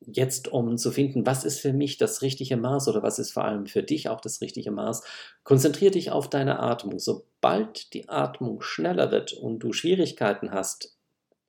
jetzt, 0.00 0.48
um 0.48 0.76
zu 0.76 0.90
finden, 0.90 1.24
was 1.24 1.44
ist 1.44 1.60
für 1.60 1.72
mich 1.72 1.96
das 1.96 2.20
richtige 2.20 2.58
Maß 2.58 2.88
oder 2.88 3.02
was 3.02 3.18
ist 3.18 3.32
vor 3.32 3.46
allem 3.46 3.64
für 3.66 3.82
dich 3.82 4.10
auch 4.10 4.20
das 4.20 4.42
richtige 4.42 4.70
Maß, 4.70 5.04
konzentriere 5.42 5.92
dich 5.92 6.10
auf 6.10 6.28
deine 6.28 6.60
Atmung. 6.60 6.98
Sobald 6.98 7.94
die 7.94 8.10
Atmung 8.10 8.60
schneller 8.60 9.10
wird 9.10 9.32
und 9.32 9.60
du 9.60 9.72
Schwierigkeiten 9.72 10.52
hast, 10.52 10.98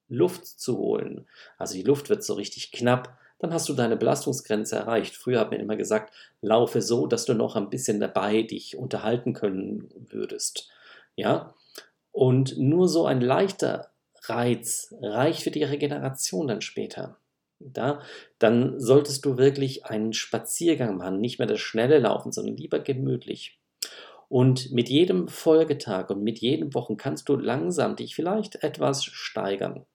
Luft 0.08 0.48
zu 0.48 0.78
holen, 0.78 1.28
also 1.58 1.74
die 1.74 1.84
Luft 1.84 2.08
wird 2.10 2.24
so 2.24 2.36
richtig 2.36 2.72
knapp, 2.72 3.20
dann 3.40 3.54
hast 3.54 3.68
du 3.70 3.74
deine 3.74 3.98
Belastungsgrenze 3.98 4.76
erreicht. 4.76 5.16
Früher 5.16 5.40
hat 5.40 5.52
man 5.52 5.60
immer 5.60 5.78
gesagt, 5.78 6.14
laufe 6.42 6.82
so, 6.82 7.08
dass 7.08 7.26
du 7.26 7.34
noch 7.34 7.56
ein 7.56 7.70
bisschen 7.70 8.00
dabei 8.00 8.44
dich 8.44 8.78
unterhalten 8.78 9.34
können 9.34 9.90
würdest. 10.10 10.70
Ja? 11.16 11.56
Und 12.12 12.58
nur 12.58 12.88
so 12.88 13.06
ein 13.06 13.22
leichter 13.22 13.92
Reiz 14.24 14.94
reicht 15.02 15.44
für 15.44 15.52
die 15.52 15.64
Regeneration 15.64 16.48
dann 16.48 16.62
später. 16.62 17.18
Da, 17.60 18.02
dann 18.40 18.80
solltest 18.80 19.26
du 19.26 19.38
wirklich 19.38 19.86
einen 19.86 20.14
Spaziergang 20.14 20.98
machen, 20.98 21.20
nicht 21.20 21.40
mehr 21.40 21.48
das 21.48 21.60
schnelle 21.60 22.00
Laufen, 22.00 22.32
sondern 22.32 22.56
lieber 22.56 22.80
gemütlich. 22.80 23.60
Und 24.30 24.72
mit 24.72 24.90
jedem 24.90 25.28
Folgetag 25.28 26.10
und 26.10 26.24
mit 26.24 26.40
jedem 26.40 26.74
Wochen 26.74 26.98
kannst 26.98 27.28
du 27.28 27.36
langsam 27.36 27.96
dich 27.96 28.16
vielleicht 28.16 28.64
etwas 28.64 29.04
steigern. 29.04 29.86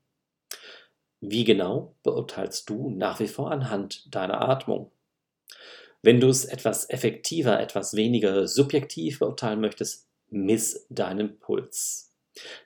Wie 1.27 1.45
genau 1.45 1.95
beurteilst 2.03 2.69
du 2.69 2.91
nach 2.91 3.19
wie 3.19 3.29
vor 3.29 3.51
anhand 3.51 4.15
deiner 4.15 4.47
Atmung? 4.47 4.91
Wenn 6.03 6.21
du 6.21 6.29
es 6.29 6.45
etwas 6.45 6.91
effektiver, 6.91 7.59
etwas 7.59 7.95
weniger 7.95 8.47
subjektiv 8.47 9.21
beurteilen 9.21 9.63
möchtest, 9.63 10.07
miss 10.29 10.87
deinen 10.91 11.39
Puls. 11.39 12.13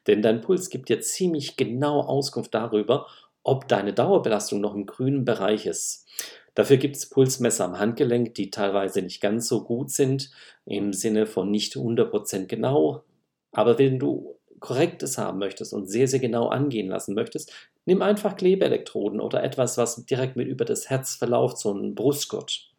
Denn 0.09 0.23
dein 0.23 0.41
Puls 0.41 0.71
gibt 0.71 0.89
dir 0.89 1.01
ziemlich 1.01 1.57
genau 1.57 2.01
Auskunft 2.01 2.53
darüber, 2.53 3.07
ob 3.45 3.69
deine 3.69 3.93
Dauerbelastung 3.93 4.61
noch 4.61 4.75
im 4.75 4.87
grünen 4.87 5.25
Bereich 5.25 5.67
ist. 5.67 6.09
Dafür 6.57 6.79
gibt 6.79 6.97
es 6.97 7.09
Pulsmesser 7.09 7.65
am 7.65 7.79
Handgelenk, 7.79 8.35
die 8.35 8.51
teilweise 8.51 9.03
nicht 9.03 9.21
ganz 9.21 9.47
so 9.47 9.63
gut 9.63 9.93
sind, 9.93 10.33
im 10.65 10.93
Sinne 10.93 11.27
von 11.27 11.49
nicht 11.49 11.77
100% 11.77 12.47
genau. 12.47 13.05
Aber 13.53 13.79
wenn 13.79 14.01
du 14.01 14.35
Korrektes 14.59 15.19
haben 15.19 15.39
möchtest 15.39 15.73
und 15.73 15.87
sehr, 15.87 16.09
sehr 16.09 16.19
genau 16.19 16.49
angehen 16.49 16.89
lassen 16.89 17.15
möchtest, 17.15 17.53
nimm 17.89 18.03
einfach 18.03 18.37
Klebeelektroden 18.37 19.19
oder 19.19 19.43
etwas, 19.43 19.79
was 19.79 20.05
direkt 20.05 20.37
mit 20.37 20.47
über 20.47 20.67
das 20.67 20.91
Herz 20.91 21.15
verläuft, 21.15 21.57
so 21.57 21.73
ein 21.73 21.95
Brustgurt. 21.95 22.71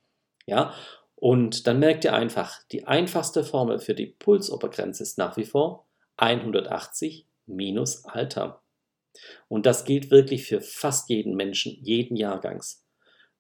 Ja, 0.46 0.72
und 1.16 1.66
dann 1.66 1.80
merkt 1.80 2.04
ihr 2.04 2.14
einfach, 2.14 2.62
die 2.72 2.86
einfachste 2.86 3.44
Formel 3.44 3.80
für 3.80 3.96
die 3.96 4.06
Pulsobergrenze 4.06 5.02
ist 5.02 5.18
nach 5.18 5.36
wie 5.36 5.46
vor 5.46 5.88
180 6.18 7.26
minus 7.48 8.06
Alter. 8.06 8.62
Und 9.48 9.66
das 9.66 9.84
gilt 9.84 10.12
wirklich 10.12 10.46
für 10.46 10.62
fast 10.62 11.10
jeden 11.10 11.36
Menschen, 11.36 11.80
jeden 11.82 12.16
Jahrgangs. 12.16 12.86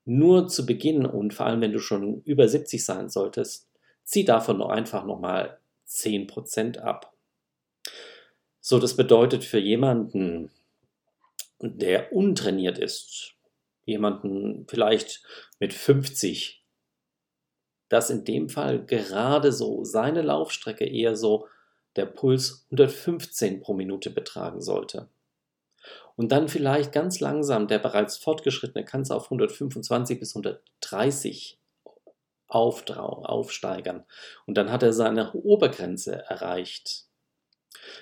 Nur 0.05 0.47
zu 0.47 0.65
Beginn 0.65 1.05
und 1.05 1.35
vor 1.35 1.45
allem, 1.45 1.61
wenn 1.61 1.71
du 1.71 1.79
schon 1.79 2.23
über 2.23 2.47
70 2.47 2.83
sein 2.83 3.09
solltest, 3.09 3.69
zieh 4.05 4.25
davon 4.25 4.57
nur 4.57 4.73
einfach 4.73 5.05
nochmal 5.05 5.59
10% 5.88 6.79
ab. 6.79 7.13
So, 8.59 8.79
das 8.79 8.95
bedeutet 8.95 9.43
für 9.43 9.59
jemanden, 9.59 10.49
der 11.61 12.13
untrainiert 12.13 12.77
ist, 12.77 13.33
jemanden 13.85 14.65
vielleicht 14.67 15.23
mit 15.59 15.73
50, 15.73 16.63
dass 17.89 18.09
in 18.09 18.23
dem 18.23 18.49
Fall 18.49 18.85
gerade 18.85 19.51
so 19.51 19.83
seine 19.83 20.21
Laufstrecke 20.21 20.85
eher 20.85 21.15
so 21.15 21.47
der 21.95 22.05
Puls 22.05 22.65
115 22.71 23.61
pro 23.61 23.73
Minute 23.73 24.11
betragen 24.11 24.61
sollte. 24.61 25.09
Und 26.15 26.31
dann 26.31 26.49
vielleicht 26.49 26.91
ganz 26.91 27.19
langsam, 27.19 27.67
der 27.67 27.79
bereits 27.79 28.17
fortgeschrittene 28.17 28.85
kann 28.85 29.01
es 29.01 29.11
auf 29.11 29.25
125 29.25 30.19
bis 30.19 30.35
130 30.35 31.57
aufsteigern. 32.47 34.03
Und 34.45 34.57
dann 34.57 34.71
hat 34.71 34.83
er 34.83 34.91
seine 34.91 35.31
Obergrenze 35.33 36.23
erreicht. 36.27 37.05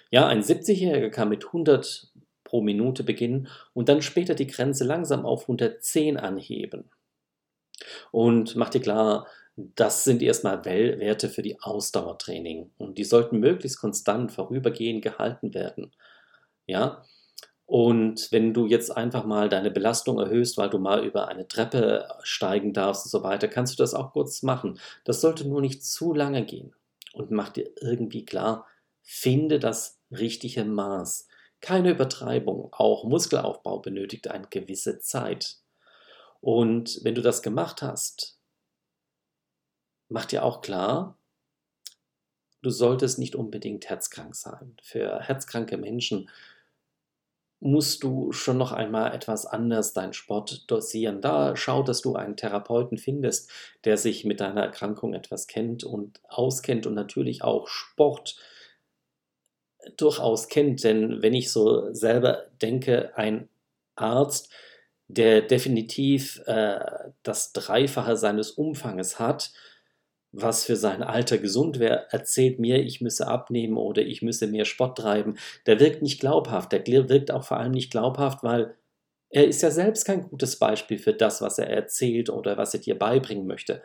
Ja, 0.09 0.27
ein 0.27 0.41
70-Jähriger 0.41 1.09
kann 1.09 1.29
mit 1.29 1.45
100 1.45 2.11
pro 2.47 2.61
Minute 2.61 3.03
beginnen 3.03 3.47
und 3.73 3.89
dann 3.89 4.01
später 4.01 4.33
die 4.33 4.47
Grenze 4.47 4.83
langsam 4.83 5.25
auf 5.25 5.43
110 5.43 6.17
anheben. 6.17 6.89
Und 8.11 8.55
mach 8.55 8.69
dir 8.69 8.81
klar, 8.81 9.27
das 9.55 10.03
sind 10.03 10.21
erstmal 10.21 10.65
Werte 10.65 11.29
für 11.29 11.41
die 11.41 11.59
Ausdauertraining 11.59 12.71
und 12.77 12.97
die 12.97 13.03
sollten 13.03 13.39
möglichst 13.39 13.79
konstant 13.79 14.31
vorübergehend 14.31 15.03
gehalten 15.03 15.53
werden. 15.53 15.91
Ja, 16.67 17.03
und 17.65 18.31
wenn 18.31 18.53
du 18.53 18.65
jetzt 18.65 18.95
einfach 18.95 19.25
mal 19.25 19.49
deine 19.49 19.71
Belastung 19.71 20.19
erhöhst, 20.19 20.57
weil 20.57 20.69
du 20.69 20.79
mal 20.79 21.05
über 21.05 21.27
eine 21.27 21.47
Treppe 21.47 22.07
steigen 22.23 22.71
darfst 22.73 23.05
und 23.05 23.11
so 23.11 23.23
weiter, 23.23 23.49
kannst 23.49 23.77
du 23.77 23.83
das 23.83 23.93
auch 23.93 24.13
kurz 24.13 24.41
machen. 24.41 24.79
Das 25.03 25.19
sollte 25.21 25.47
nur 25.47 25.59
nicht 25.61 25.83
zu 25.83 26.13
lange 26.13 26.45
gehen. 26.45 26.73
Und 27.13 27.31
mach 27.31 27.49
dir 27.49 27.69
irgendwie 27.81 28.23
klar, 28.25 28.65
Finde 29.09 29.57
das 29.57 30.01
richtige 30.11 30.65
Maß. 30.65 31.26
Keine 31.61 31.91
Übertreibung. 31.91 32.69
Auch 32.71 33.03
Muskelaufbau 33.03 33.79
benötigt 33.79 34.29
eine 34.29 34.47
gewisse 34.47 34.99
Zeit. 34.99 35.57
Und 36.39 36.99
wenn 37.03 37.15
du 37.15 37.21
das 37.21 37.41
gemacht 37.41 37.81
hast, 37.81 38.39
mach 40.09 40.25
dir 40.25 40.43
auch 40.43 40.61
klar, 40.61 41.17
du 42.61 42.69
solltest 42.69 43.19
nicht 43.19 43.35
unbedingt 43.35 43.89
herzkrank 43.89 44.35
sein. 44.35 44.77
Für 44.81 45.19
herzkranke 45.21 45.77
Menschen 45.77 46.29
musst 47.59 48.03
du 48.03 48.31
schon 48.31 48.57
noch 48.57 48.71
einmal 48.71 49.13
etwas 49.13 49.47
anders 49.47 49.93
deinen 49.93 50.13
Sport 50.13 50.69
dosieren. 50.69 51.21
Da 51.21 51.55
schau, 51.55 51.81
dass 51.81 52.01
du 52.01 52.15
einen 52.15 52.37
Therapeuten 52.37 52.97
findest, 52.97 53.49
der 53.83 53.97
sich 53.97 54.25
mit 54.25 54.39
deiner 54.39 54.61
Erkrankung 54.61 55.13
etwas 55.13 55.47
kennt 55.47 55.83
und 55.83 56.21
auskennt 56.27 56.85
und 56.85 56.93
natürlich 56.93 57.43
auch 57.43 57.67
Sport 57.67 58.37
durchaus 59.97 60.47
kennt. 60.47 60.83
Denn 60.83 61.21
wenn 61.21 61.33
ich 61.33 61.51
so 61.51 61.93
selber 61.93 62.45
denke, 62.61 63.15
ein 63.15 63.49
Arzt, 63.95 64.51
der 65.07 65.41
definitiv 65.41 66.41
äh, 66.45 66.79
das 67.23 67.53
Dreifache 67.53 68.17
seines 68.17 68.51
Umfanges 68.51 69.19
hat, 69.19 69.51
was 70.31 70.65
für 70.65 70.75
sein 70.75 71.03
Alter 71.03 71.37
gesund 71.37 71.79
wäre, 71.79 72.07
erzählt 72.11 72.59
mir, 72.59 72.83
ich 72.83 73.01
müsse 73.01 73.27
abnehmen 73.27 73.77
oder 73.77 74.01
ich 74.01 74.21
müsse 74.21 74.47
mehr 74.47 74.65
Sport 74.65 74.97
treiben. 74.97 75.37
Der 75.65 75.79
wirkt 75.79 76.01
nicht 76.01 76.19
glaubhaft. 76.19 76.71
Der 76.73 76.85
wirkt 76.85 77.31
auch 77.31 77.43
vor 77.43 77.57
allem 77.57 77.71
nicht 77.71 77.91
glaubhaft, 77.91 78.43
weil 78.43 78.75
er 79.29 79.47
ist 79.47 79.61
ja 79.61 79.71
selbst 79.71 80.05
kein 80.05 80.29
gutes 80.29 80.57
Beispiel 80.57 80.97
für 80.97 81.13
das, 81.13 81.41
was 81.41 81.57
er 81.59 81.69
erzählt 81.69 82.29
oder 82.29 82.57
was 82.57 82.73
er 82.73 82.79
dir 82.79 82.97
beibringen 82.97 83.45
möchte. 83.45 83.81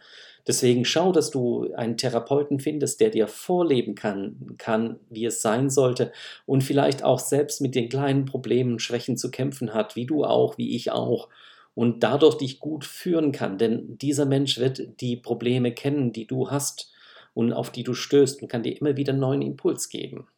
Deswegen 0.47 0.85
schau, 0.85 1.13
dass 1.13 1.31
du 1.31 1.73
einen 1.75 1.97
Therapeuten 1.97 2.59
findest, 2.59 3.01
der 3.01 3.11
dir 3.11 3.29
vorleben 3.29 3.95
kann, 3.95 4.55
kann, 4.59 4.99
wie 5.09 5.25
es 5.25 5.43
sein 5.43 5.71
sollte 5.71 6.13
und 6.47 6.63
vielleicht 6.63 7.05
auch 7.05 7.19
selbst 7.19 7.61
mit 7.61 7.75
den 7.75 7.89
kleinen 7.89 8.25
Problemen, 8.25 8.79
Schwächen 8.79 9.17
zu 9.17 9.31
kämpfen 9.31 9.75
hat, 9.75 9.97
wie 9.97 10.07
du 10.07 10.25
auch, 10.25 10.59
wie 10.59 10.75
ich 10.77 10.91
auch 10.91 11.29
und 11.75 12.03
dadurch 12.03 12.37
dich 12.37 12.61
gut 12.61 12.85
führen 12.85 13.33
kann. 13.33 13.59
Denn 13.59 13.99
dieser 13.99 14.27
Mensch 14.27 14.59
wird 14.59 15.01
die 15.01 15.17
Probleme 15.17 15.73
kennen, 15.73 16.13
die 16.13 16.27
du 16.27 16.51
hast 16.51 16.93
und 17.35 17.53
auf 17.53 17.71
die 17.71 17.85
du 17.85 17.95
stößt 17.95 18.43
und 18.43 18.49
kann 18.49 18.63
dir 18.63 18.79
immer 18.79 18.97
wieder 18.97 19.13
einen 19.13 19.21
neuen 19.21 19.43
Impuls 19.43 19.89
geben. 19.89 20.29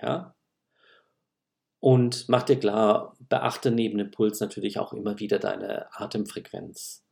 Ja? 0.00 0.34
Und 1.80 2.28
mach 2.28 2.42
dir 2.42 2.56
klar, 2.56 3.16
beachte 3.30 3.70
neben 3.70 3.96
dem 3.96 4.10
Puls 4.10 4.40
natürlich 4.40 4.78
auch 4.78 4.92
immer 4.92 5.18
wieder 5.18 5.38
deine 5.38 5.86
Atemfrequenz. 5.92 7.06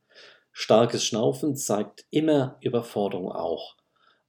Starkes 0.51 1.03
Schnaufen 1.03 1.55
zeigt 1.55 2.05
immer 2.11 2.57
Überforderung 2.61 3.31
auch. 3.31 3.75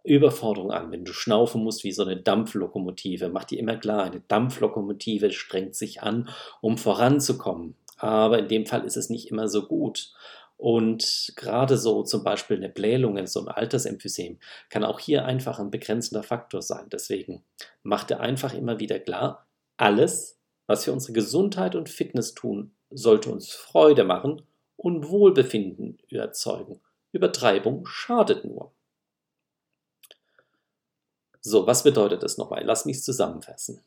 Überforderung 0.02 0.70
an, 0.70 0.90
wenn 0.90 1.04
du 1.04 1.12
schnaufen 1.12 1.62
musst 1.62 1.84
wie 1.84 1.92
so 1.92 2.04
eine 2.04 2.16
Dampflokomotive. 2.16 3.28
Mach 3.28 3.44
dir 3.44 3.58
immer 3.58 3.76
klar, 3.76 4.04
eine 4.04 4.20
Dampflokomotive 4.20 5.30
strengt 5.30 5.74
sich 5.74 6.02
an, 6.02 6.30
um 6.62 6.78
voranzukommen 6.78 7.76
aber 8.00 8.38
in 8.38 8.48
dem 8.48 8.66
Fall 8.66 8.84
ist 8.84 8.96
es 8.96 9.10
nicht 9.10 9.30
immer 9.30 9.48
so 9.48 9.66
gut. 9.66 10.12
Und 10.56 11.32
gerade 11.36 11.78
so 11.78 12.02
zum 12.02 12.22
Beispiel 12.22 12.56
eine 12.56 12.68
Blähung 12.68 13.24
so 13.26 13.40
einem 13.40 13.48
Altersemphysem 13.48 14.38
kann 14.68 14.84
auch 14.84 15.00
hier 15.00 15.24
einfach 15.24 15.58
ein 15.58 15.70
begrenzender 15.70 16.22
Faktor 16.22 16.60
sein. 16.60 16.86
Deswegen 16.90 17.44
macht 17.82 18.10
er 18.10 18.20
einfach 18.20 18.52
immer 18.52 18.78
wieder 18.78 18.98
klar, 18.98 19.46
alles, 19.76 20.39
was 20.70 20.84
für 20.84 20.92
unsere 20.92 21.14
Gesundheit 21.14 21.74
und 21.74 21.88
Fitness 21.88 22.32
tun, 22.32 22.70
sollte 22.90 23.32
uns 23.32 23.50
Freude 23.50 24.04
machen 24.04 24.42
und 24.76 25.08
Wohlbefinden 25.08 25.98
erzeugen. 26.10 26.80
Übertreibung 27.10 27.86
schadet 27.86 28.44
nur. 28.44 28.70
So, 31.40 31.66
was 31.66 31.82
bedeutet 31.82 32.22
das 32.22 32.38
nochmal? 32.38 32.62
Lass 32.64 32.84
mich 32.84 33.02
zusammenfassen. 33.02 33.82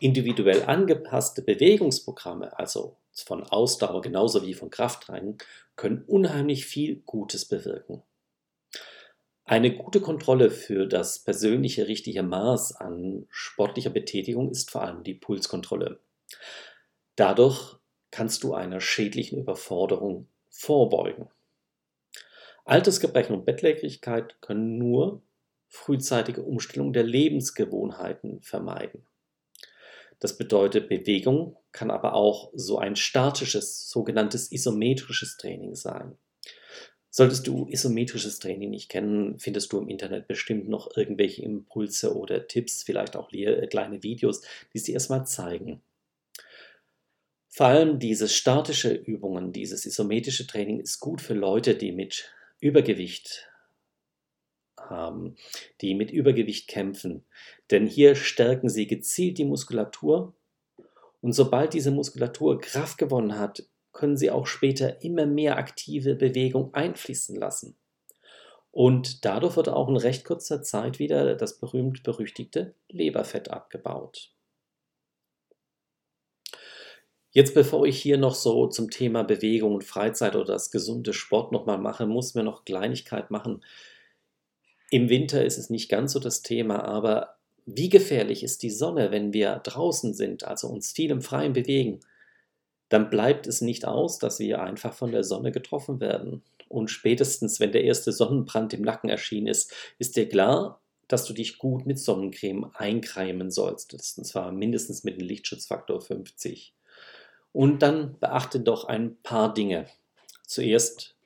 Individuell 0.00 0.64
angepasste 0.64 1.42
Bewegungsprogramme, 1.42 2.58
also 2.58 2.96
von 3.12 3.44
Ausdauer 3.44 4.02
genauso 4.02 4.44
wie 4.44 4.54
von 4.54 4.68
Krafttraining, 4.68 5.38
können 5.76 6.02
unheimlich 6.08 6.66
viel 6.66 6.96
Gutes 7.06 7.44
bewirken. 7.44 8.02
Eine 9.46 9.76
gute 9.76 10.00
Kontrolle 10.00 10.50
für 10.50 10.86
das 10.86 11.18
persönliche 11.18 11.86
richtige 11.86 12.22
Maß 12.22 12.76
an 12.76 13.26
sportlicher 13.28 13.90
Betätigung 13.90 14.50
ist 14.50 14.70
vor 14.70 14.82
allem 14.82 15.04
die 15.04 15.12
Pulskontrolle. 15.12 16.00
Dadurch 17.16 17.76
kannst 18.10 18.42
du 18.42 18.54
einer 18.54 18.80
schädlichen 18.80 19.38
Überforderung 19.38 20.28
vorbeugen. 20.48 21.28
Altersgebrechen 22.64 23.36
und 23.36 23.44
Bettlägerigkeit 23.44 24.40
können 24.40 24.78
nur 24.78 25.20
frühzeitige 25.68 26.42
Umstellung 26.42 26.94
der 26.94 27.02
Lebensgewohnheiten 27.02 28.40
vermeiden. 28.40 29.06
Das 30.20 30.38
bedeutet, 30.38 30.88
Bewegung 30.88 31.58
kann 31.70 31.90
aber 31.90 32.14
auch 32.14 32.50
so 32.54 32.78
ein 32.78 32.96
statisches, 32.96 33.90
sogenanntes 33.90 34.50
isometrisches 34.50 35.36
Training 35.36 35.74
sein. 35.74 36.16
Solltest 37.16 37.46
du 37.46 37.68
isometrisches 37.68 38.40
Training 38.40 38.70
nicht 38.70 38.88
kennen, 38.88 39.38
findest 39.38 39.72
du 39.72 39.78
im 39.78 39.88
Internet 39.88 40.26
bestimmt 40.26 40.68
noch 40.68 40.96
irgendwelche 40.96 41.42
Impulse 41.42 42.16
oder 42.16 42.48
Tipps, 42.48 42.82
vielleicht 42.82 43.14
auch 43.14 43.30
äh, 43.32 43.68
kleine 43.68 44.02
Videos, 44.02 44.42
die 44.72 44.82
dir 44.82 44.94
erstmal 44.94 45.24
zeigen. 45.24 45.80
Vor 47.48 47.66
allem 47.66 48.00
diese 48.00 48.28
statische 48.28 48.92
Übungen, 48.92 49.52
dieses 49.52 49.86
isometrische 49.86 50.48
Training 50.48 50.80
ist 50.80 50.98
gut 50.98 51.20
für 51.20 51.34
Leute, 51.34 51.76
die 51.76 51.92
mit 51.92 52.34
Übergewicht 52.58 53.48
haben, 54.76 55.36
die 55.82 55.94
mit 55.94 56.10
Übergewicht 56.10 56.66
kämpfen. 56.66 57.24
Denn 57.70 57.86
hier 57.86 58.16
stärken 58.16 58.68
sie 58.68 58.88
gezielt 58.88 59.38
die 59.38 59.44
Muskulatur 59.44 60.34
und 61.20 61.32
sobald 61.32 61.74
diese 61.74 61.92
Muskulatur 61.92 62.60
Kraft 62.60 62.98
gewonnen 62.98 63.38
hat, 63.38 63.62
können 63.94 64.18
sie 64.18 64.30
auch 64.30 64.46
später 64.46 65.02
immer 65.02 65.24
mehr 65.24 65.56
aktive 65.56 66.14
Bewegung 66.14 66.74
einfließen 66.74 67.36
lassen. 67.36 67.76
Und 68.70 69.24
dadurch 69.24 69.56
wird 69.56 69.68
auch 69.68 69.88
in 69.88 69.96
recht 69.96 70.24
kurzer 70.24 70.62
Zeit 70.62 70.98
wieder 70.98 71.36
das 71.36 71.58
berühmt-berüchtigte 71.58 72.74
Leberfett 72.88 73.50
abgebaut. 73.50 74.32
Jetzt, 77.30 77.54
bevor 77.54 77.86
ich 77.86 78.00
hier 78.00 78.18
noch 78.18 78.34
so 78.34 78.66
zum 78.68 78.90
Thema 78.90 79.22
Bewegung 79.22 79.74
und 79.74 79.84
Freizeit 79.84 80.36
oder 80.36 80.44
das 80.44 80.70
gesunde 80.70 81.12
Sport 81.12 81.52
nochmal 81.52 81.78
mache, 81.78 82.06
muss 82.06 82.34
mir 82.34 82.44
noch 82.44 82.64
Kleinigkeit 82.64 83.30
machen. 83.30 83.64
Im 84.90 85.08
Winter 85.08 85.44
ist 85.44 85.58
es 85.58 85.70
nicht 85.70 85.88
ganz 85.88 86.12
so 86.12 86.20
das 86.20 86.42
Thema, 86.42 86.84
aber 86.84 87.36
wie 87.66 87.88
gefährlich 87.88 88.42
ist 88.44 88.62
die 88.62 88.70
Sonne, 88.70 89.10
wenn 89.10 89.32
wir 89.32 89.56
draußen 89.64 90.14
sind, 90.14 90.44
also 90.44 90.68
uns 90.68 90.92
viel 90.92 91.10
im 91.10 91.22
Freien 91.22 91.52
bewegen? 91.52 92.00
Dann 92.94 93.10
bleibt 93.10 93.48
es 93.48 93.60
nicht 93.60 93.86
aus, 93.86 94.20
dass 94.20 94.38
wir 94.38 94.62
einfach 94.62 94.94
von 94.94 95.10
der 95.10 95.24
Sonne 95.24 95.50
getroffen 95.50 95.98
werden. 95.98 96.44
Und 96.68 96.92
spätestens, 96.92 97.58
wenn 97.58 97.72
der 97.72 97.82
erste 97.82 98.12
Sonnenbrand 98.12 98.72
im 98.72 98.82
Nacken 98.82 99.10
erschienen 99.10 99.48
ist, 99.48 99.74
ist 99.98 100.14
dir 100.14 100.28
klar, 100.28 100.80
dass 101.08 101.24
du 101.24 101.32
dich 101.32 101.58
gut 101.58 101.86
mit 101.86 101.98
Sonnencreme 101.98 102.70
eincremen 102.72 103.50
sollst. 103.50 103.94
Und 103.94 104.24
zwar 104.24 104.52
mindestens 104.52 105.02
mit 105.02 105.14
einem 105.14 105.26
Lichtschutzfaktor 105.26 106.02
50. 106.02 106.72
Und 107.50 107.82
dann 107.82 108.16
beachte 108.20 108.60
doch 108.60 108.84
ein 108.84 109.16
paar 109.24 109.52
Dinge. 109.52 109.86
Zuerst, 110.46 111.16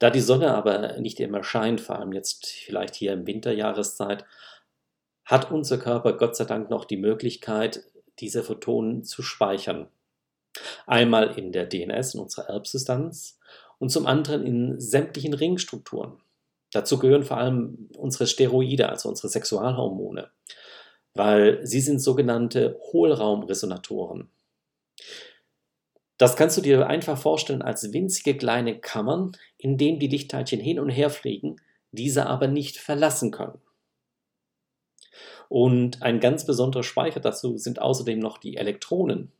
Da 0.00 0.10
die 0.10 0.20
Sonne 0.20 0.54
aber 0.54 0.98
nicht 0.98 1.20
immer 1.20 1.44
scheint, 1.44 1.80
vor 1.80 2.00
allem 2.00 2.12
jetzt 2.12 2.46
vielleicht 2.46 2.96
hier 2.96 3.12
im 3.12 3.26
Winterjahreszeit, 3.26 4.24
hat 5.24 5.52
unser 5.52 5.78
Körper 5.78 6.14
Gott 6.14 6.34
sei 6.34 6.46
Dank 6.46 6.68
noch 6.68 6.84
die 6.84 6.96
Möglichkeit, 6.96 7.84
diese 8.18 8.42
Photonen 8.42 9.04
zu 9.04 9.22
speichern. 9.22 9.88
Einmal 10.86 11.38
in 11.38 11.52
der 11.52 11.66
DNS, 11.66 12.14
in 12.14 12.20
unserer 12.20 12.48
Erbsubstanz, 12.48 13.38
und 13.78 13.90
zum 13.90 14.06
anderen 14.06 14.46
in 14.46 14.80
sämtlichen 14.80 15.34
Ringstrukturen. 15.34 16.18
Dazu 16.72 16.98
gehören 16.98 17.24
vor 17.24 17.36
allem 17.36 17.90
unsere 17.96 18.26
Steroide, 18.26 18.88
also 18.88 19.08
unsere 19.08 19.28
Sexualhormone, 19.28 20.30
weil 21.14 21.66
sie 21.66 21.80
sind 21.80 22.00
sogenannte 22.00 22.78
Hohlraumresonatoren. 22.92 24.30
Das 26.16 26.36
kannst 26.36 26.56
du 26.56 26.60
dir 26.60 26.86
einfach 26.86 27.18
vorstellen 27.18 27.62
als 27.62 27.92
winzige 27.92 28.36
kleine 28.36 28.78
Kammern, 28.78 29.32
in 29.58 29.76
denen 29.76 29.98
die 29.98 30.06
Lichtteilchen 30.06 30.60
hin 30.60 30.78
und 30.78 30.88
her 30.88 31.10
fliegen, 31.10 31.56
diese 31.90 32.26
aber 32.26 32.46
nicht 32.46 32.76
verlassen 32.76 33.32
können. 33.32 33.60
Und 35.48 36.02
ein 36.02 36.20
ganz 36.20 36.46
besonderer 36.46 36.84
Speicher 36.84 37.20
dazu 37.20 37.58
sind 37.58 37.82
außerdem 37.82 38.18
noch 38.18 38.38
die 38.38 38.56
Elektronen, 38.56 39.32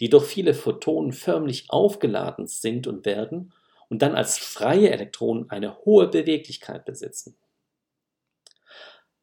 die 0.00 0.08
durch 0.08 0.24
viele 0.24 0.54
Photonen 0.54 1.12
förmlich 1.12 1.66
aufgeladen 1.70 2.46
sind 2.46 2.86
und 2.86 3.06
werden 3.06 3.52
und 3.88 4.02
dann 4.02 4.14
als 4.14 4.38
freie 4.38 4.90
Elektronen 4.90 5.50
eine 5.50 5.78
hohe 5.84 6.08
Beweglichkeit 6.08 6.84
besitzen. 6.84 7.36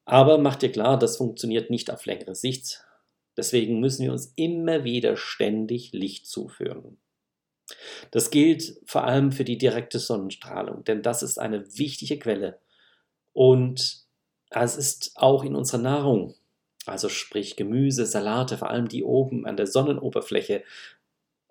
Aber 0.05 0.37
mach 0.37 0.55
dir 0.55 0.71
klar, 0.71 0.99
das 0.99 1.17
funktioniert 1.17 1.69
nicht 1.69 1.89
auf 1.91 2.05
längere 2.05 2.35
Sicht. 2.35 2.85
Deswegen 3.37 3.79
müssen 3.79 4.03
wir 4.03 4.11
uns 4.11 4.33
immer 4.35 4.83
wieder 4.83 5.17
ständig 5.17 5.91
Licht 5.93 6.27
zuführen. 6.27 6.97
Das 8.11 8.29
gilt 8.29 8.79
vor 8.85 9.05
allem 9.05 9.31
für 9.31 9.45
die 9.45 9.57
direkte 9.57 9.99
Sonnenstrahlung, 9.99 10.83
denn 10.83 11.01
das 11.01 11.23
ist 11.23 11.39
eine 11.39 11.77
wichtige 11.77 12.19
Quelle. 12.19 12.59
Und 13.31 14.03
es 14.49 14.75
ist 14.75 15.13
auch 15.15 15.43
in 15.43 15.55
unserer 15.55 15.81
Nahrung, 15.81 16.35
also 16.85 17.09
sprich 17.09 17.55
Gemüse, 17.55 18.05
Salate, 18.05 18.57
vor 18.57 18.69
allem 18.69 18.87
die 18.87 19.03
oben 19.03 19.45
an 19.45 19.57
der 19.57 19.67
Sonnenoberfläche 19.67 20.63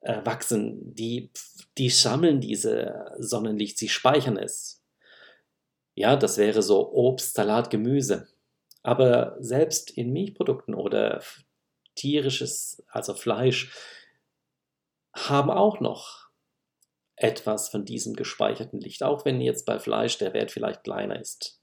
äh, 0.03 0.25
wachsen, 0.25 0.95
die, 0.95 1.31
die 1.79 1.91
sammeln 1.91 2.41
diese 2.41 3.13
Sonnenlicht, 3.19 3.79
sie 3.79 3.89
speichern 3.89 4.37
es. 4.37 4.83
Ja, 5.95 6.17
das 6.17 6.39
wäre 6.39 6.63
so 6.63 6.93
Obst, 6.93 7.35
Salat, 7.35 7.71
Gemüse. 7.71 8.29
Aber 8.83 9.37
selbst 9.39 9.91
in 9.91 10.13
Milchprodukten 10.13 10.75
oder 10.75 11.23
tierisches, 11.95 12.83
also 12.89 13.15
Fleisch, 13.15 13.73
haben 15.15 15.51
auch 15.51 15.81
noch 15.81 16.31
etwas 17.17 17.69
von 17.69 17.85
diesem 17.85 18.15
gespeicherten 18.15 18.81
Licht, 18.81 19.03
auch 19.03 19.25
wenn 19.25 19.41
jetzt 19.41 19.67
bei 19.67 19.79
Fleisch 19.79 20.19
der 20.19 20.33
Wert 20.33 20.51
vielleicht 20.51 20.83
kleiner 20.83 21.21
ist. 21.21 21.61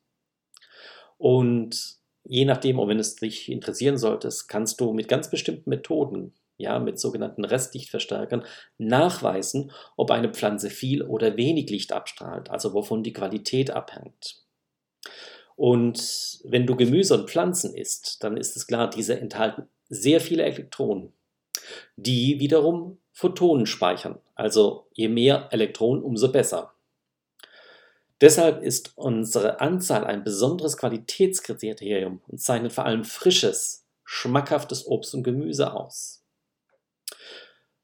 Und 1.17 1.98
je 2.29 2.45
nachdem, 2.45 2.77
wenn 2.77 2.99
es 2.99 3.15
dich 3.15 3.51
interessieren 3.51 3.97
sollte, 3.97 4.29
kannst 4.47 4.79
du 4.79 4.93
mit 4.93 5.07
ganz 5.07 5.31
bestimmten 5.31 5.69
Methoden, 5.69 6.33
ja, 6.57 6.77
mit 6.77 6.99
sogenannten 6.99 7.43
Restlichtverstärkern, 7.43 8.45
nachweisen, 8.77 9.71
ob 9.97 10.11
eine 10.11 10.29
Pflanze 10.29 10.69
viel 10.69 11.01
oder 11.01 11.37
wenig 11.37 11.71
Licht 11.71 11.91
abstrahlt, 11.91 12.51
also 12.51 12.73
wovon 12.73 13.01
die 13.01 13.13
Qualität 13.13 13.71
abhängt. 13.71 14.43
Und 15.55 16.39
wenn 16.43 16.67
du 16.67 16.75
Gemüse 16.75 17.15
und 17.15 17.29
Pflanzen 17.29 17.73
isst, 17.73 18.23
dann 18.23 18.37
ist 18.37 18.55
es 18.55 18.67
klar, 18.67 18.89
diese 18.89 19.19
enthalten 19.19 19.67
sehr 19.89 20.21
viele 20.21 20.43
Elektronen, 20.43 21.13
die 21.95 22.39
wiederum 22.39 22.99
Photonen 23.11 23.65
speichern. 23.65 24.19
Also 24.35 24.87
je 24.93 25.09
mehr 25.09 25.47
Elektronen, 25.51 26.03
umso 26.03 26.31
besser. 26.31 26.75
Deshalb 28.21 28.63
ist 28.63 28.93
unsere 28.95 29.61
Anzahl 29.61 30.03
ein 30.03 30.23
besonderes 30.23 30.77
Qualitätskriterium 30.77 32.21
und 32.27 32.41
zeichnet 32.41 32.73
vor 32.73 32.85
allem 32.85 33.05
frisches, 33.05 33.85
schmackhaftes 34.03 34.85
Obst 34.87 35.13
und 35.13 35.23
Gemüse 35.23 35.73
aus. 35.73 36.23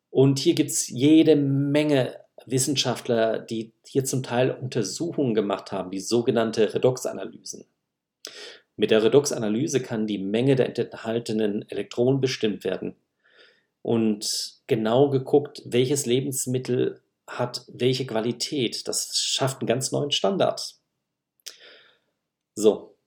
Und 0.09 0.39
hier 0.39 0.55
gibt 0.55 0.71
es 0.71 0.87
jede 0.87 1.35
Menge 1.35 2.19
Wissenschaftler, 2.45 3.39
die 3.39 3.73
hier 3.87 4.03
zum 4.03 4.23
Teil 4.23 4.51
Untersuchungen 4.51 5.33
gemacht 5.33 5.71
haben, 5.71 5.91
die 5.91 5.99
sogenannte 5.99 6.73
Redox-Analysen. 6.73 7.65
Mit 8.75 8.91
der 8.91 9.03
Redox-Analyse 9.03 9.81
kann 9.81 10.05
die 10.05 10.17
Menge 10.17 10.55
der 10.55 10.77
enthaltenen 10.77 11.67
Elektronen 11.69 12.19
bestimmt 12.19 12.63
werden 12.63 12.95
und 13.81 14.61
genau 14.67 15.09
geguckt, 15.09 15.61
welches 15.65 16.05
Lebensmittel 16.05 17.01
hat 17.27 17.65
welche 17.67 18.05
Qualität. 18.05 18.87
Das 18.87 19.17
schafft 19.17 19.59
einen 19.59 19.67
ganz 19.67 19.91
neuen 19.91 20.11
Standard. 20.11 20.75
So. 22.55 22.97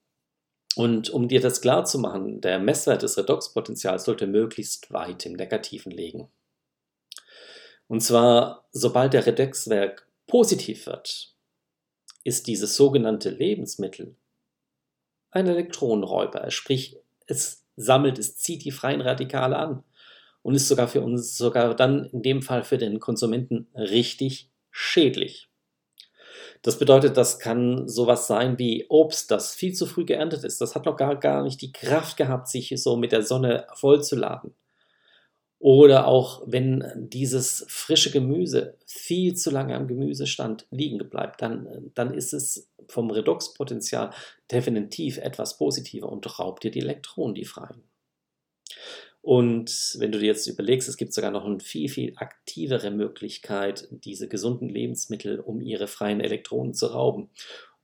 Und 0.77 1.11
um 1.11 1.29
dir 1.29 1.41
das 1.41 1.61
klar 1.61 1.85
zu 1.85 1.99
machen, 1.99 2.41
der 2.41 2.59
Messwert 2.59 3.03
des 3.03 3.19
Redoxpotentials 3.19 4.05
sollte 4.05 4.27
möglichst 4.27 4.93
weit 4.93 5.27
im 5.27 5.33
Negativen 5.33 5.91
liegen. 5.91 6.31
Und 7.89 8.01
zwar, 8.01 8.69
sobald 8.71 9.15
der 9.15 9.27
Redoxwert 9.27 10.07
positiv 10.27 10.87
wird, 10.87 11.35
ist 12.23 12.47
dieses 12.47 12.77
sogenannte 12.77 13.31
Lebensmittel 13.31 14.15
ein 15.31 15.47
Elektronenräuber. 15.47 16.51
Sprich, 16.51 16.97
es 17.27 17.65
sammelt, 17.77 18.19
es 18.19 18.37
zieht 18.37 18.65
die 18.65 18.71
freien 18.71 19.01
Radikale 19.01 19.57
an 19.57 19.85
und 20.49 20.55
ist 20.55 20.67
sogar 20.67 20.89
für 20.89 21.03
uns, 21.03 21.37
sogar 21.37 21.77
dann 21.77 22.07
in 22.07 22.23
dem 22.23 22.41
Fall 22.41 22.65
für 22.65 22.79
den 22.79 23.01
Konsumenten 23.01 23.67
richtig 23.75 24.49
schädlich. 24.71 25.51
Das 26.63 26.79
bedeutet, 26.79 27.19
das 27.19 27.39
kann 27.39 27.87
sowas 27.87 28.27
sein 28.27 28.59
wie 28.59 28.87
Obst, 28.89 29.31
das 29.31 29.55
viel 29.55 29.75
zu 29.75 29.85
früh 29.85 30.07
geerntet 30.07 30.45
ist. 30.45 30.63
Das 30.63 30.75
hat 30.75 30.87
noch 30.87 30.97
gar, 30.97 31.17
gar 31.17 31.43
nicht 31.43 31.61
die 31.61 31.71
Kraft 31.71 32.17
gehabt, 32.17 32.49
sich 32.49 32.73
so 32.83 32.97
mit 32.97 33.13
der 33.13 33.25
Sonne 33.25 33.67
vollzuladen. 33.75 34.55
Oder 35.59 36.07
auch 36.07 36.43
wenn 36.47 36.83
dieses 36.97 37.67
frische 37.69 38.11
Gemüse 38.11 38.79
viel 38.87 39.35
zu 39.35 39.51
lange 39.51 39.77
am 39.77 39.87
Gemüsestand 39.87 40.67
liegen 40.71 40.97
bleibt, 41.11 41.43
dann, 41.43 41.91
dann 41.95 42.15
ist 42.15 42.33
es 42.33 42.71
vom 42.89 43.11
Redoxpotenzial 43.11 44.13
definitiv 44.51 45.19
etwas 45.19 45.59
positiver 45.59 46.11
und 46.11 46.39
raubt 46.39 46.65
dir 46.65 46.71
die 46.71 46.81
Elektronen, 46.81 47.35
die 47.35 47.45
freien. 47.45 47.83
Und 49.29 49.95
wenn 49.99 50.11
du 50.11 50.19
dir 50.19 50.29
jetzt 50.29 50.47
überlegst, 50.47 50.89
es 50.89 50.97
gibt 50.97 51.13
sogar 51.13 51.31
noch 51.31 51.45
eine 51.45 51.61
viel, 51.61 51.91
viel 51.91 52.15
aktivere 52.17 52.91
Möglichkeit, 52.91 53.87
diese 53.91 54.27
gesunden 54.27 54.71
Lebensmittel, 54.71 55.39
um 55.39 55.61
ihre 55.61 55.87
freien 55.87 56.21
Elektronen 56.21 56.73
zu 56.73 56.87
rauben. 56.87 57.29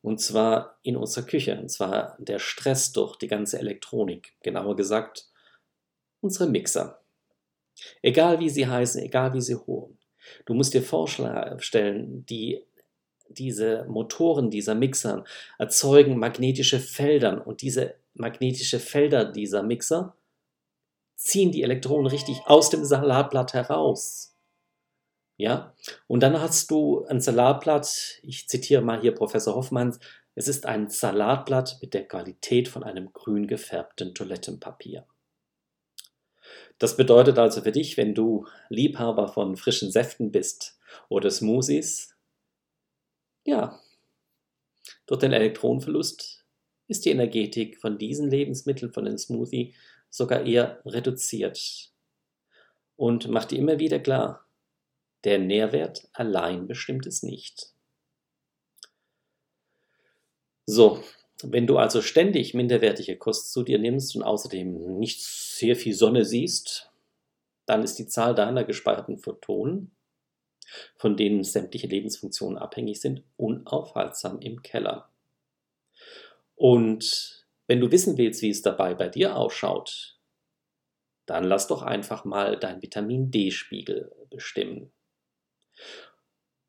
Und 0.01 0.23
zwar 0.23 0.79
in 0.81 0.97
unserer 0.97 1.27
Küche. 1.27 1.61
Und 1.61 1.69
zwar 1.69 2.17
der 2.19 2.39
Stress 2.39 2.93
durch 2.93 3.17
die 3.17 3.27
ganze 3.27 3.59
Elektronik. 3.59 4.33
Genauer 4.43 4.75
gesagt, 4.75 5.27
unsere 6.23 6.49
Mixer. 6.49 7.03
Egal 8.01 8.41
wie 8.41 8.49
sie 8.49 8.67
heißen, 8.67 9.03
egal 9.03 9.35
wie 9.35 9.43
sie 9.43 9.57
holen. 9.57 9.99
Du 10.47 10.55
musst 10.55 10.73
dir 10.73 10.83
vorstellen, 10.83 12.25
die, 12.25 12.65
diese 13.29 13.85
Motoren 13.87 14.49
dieser 14.51 14.75
Mixer 14.75 15.25
erzeugen 15.59 16.19
magnetische 16.19 16.81
Felder 16.81 17.47
und 17.47 17.61
diese 17.61 17.97
magnetische 18.15 18.81
Felder 18.81 19.27
dieser 19.27 19.63
Mixer 19.63 20.17
ziehen 21.14 21.53
die 21.53 21.62
Elektronen 21.62 22.07
richtig 22.07 22.42
aus 22.46 22.70
dem 22.70 22.85
Salatblatt 22.85 23.55
heraus. 23.55 24.37
Ja, 25.37 25.74
und 26.07 26.22
dann 26.22 26.40
hast 26.40 26.70
du 26.70 27.05
ein 27.07 27.20
Salatblatt, 27.20 28.20
ich 28.22 28.48
zitiere 28.48 28.83
mal 28.83 29.00
hier 29.00 29.14
Professor 29.14 29.57
Hoffmanns, 29.57 29.98
es 30.37 30.46
ist 30.48 30.66
ein 30.66 30.88
Salatblatt 30.88 31.79
mit 31.81 31.94
der 31.94 32.07
Qualität 32.07 32.68
von 32.68 32.85
einem 32.85 33.12
grün 33.12 33.46
gefärbten 33.46 34.14
Toilettenpapier. 34.14 35.07
Das 36.79 36.96
bedeutet 36.96 37.38
also 37.38 37.62
für 37.62 37.72
dich, 37.72 37.96
wenn 37.96 38.14
du 38.14 38.46
Liebhaber 38.68 39.29
von 39.29 39.57
frischen 39.57 39.90
Säften 39.90 40.31
bist 40.31 40.79
oder 41.09 41.31
Smoothies, 41.31 42.16
ja, 43.44 43.81
durch 45.07 45.20
den 45.20 45.33
Elektronenverlust 45.33 46.44
ist 46.88 47.05
die 47.05 47.11
Energetik 47.11 47.79
von 47.79 47.99
diesen 47.99 48.31
Lebensmitteln, 48.31 48.92
von 48.92 49.05
den 49.05 49.18
Smoothie, 49.18 49.75
sogar 50.11 50.44
eher 50.44 50.81
reduziert. 50.85 51.90
Und 52.97 53.29
macht 53.29 53.51
dir 53.51 53.59
immer 53.59 53.79
wieder 53.79 53.99
klar, 53.99 54.47
der 55.25 55.38
Nährwert 55.38 56.09
allein 56.12 56.66
bestimmt 56.66 57.07
es 57.07 57.23
nicht. 57.23 57.73
So, 60.66 61.03
wenn 61.42 61.66
du 61.66 61.79
also 61.79 62.01
ständig 62.01 62.55
minderwertige 62.55 63.16
Kost 63.16 63.53
zu 63.53 63.62
dir 63.62 63.79
nimmst 63.79 64.14
und 64.16 64.23
außerdem 64.23 64.99
nicht 64.99 65.23
sehr 65.23 65.77
viel 65.77 65.94
Sonne 65.94 66.25
siehst, 66.25 66.90
dann 67.66 67.83
ist 67.83 67.99
die 67.99 68.07
Zahl 68.07 68.35
deiner 68.35 68.64
gespeicherten 68.64 69.18
Photonen, 69.18 69.90
von 70.97 71.16
denen 71.16 71.44
sämtliche 71.44 71.87
Lebensfunktionen 71.87 72.59
abhängig 72.59 73.01
sind, 73.01 73.23
unaufhaltsam 73.37 74.40
im 74.40 74.62
Keller. 74.62 75.11
Und 76.57 77.47
wenn 77.67 77.81
du 77.81 77.90
wissen 77.90 78.17
willst, 78.19 78.43
wie 78.43 78.51
es 78.51 78.62
dabei 78.62 78.95
bei 78.95 79.09
dir 79.09 79.37
ausschaut, 79.37 80.19
dann 81.27 81.45
lass 81.45 81.67
doch 81.67 81.83
einfach 81.83 82.25
mal 82.25 82.59
dein 82.59 82.83
Vitamin 82.83 83.31
D-Spiegel 83.31 84.14
bestimmen. 84.31 84.93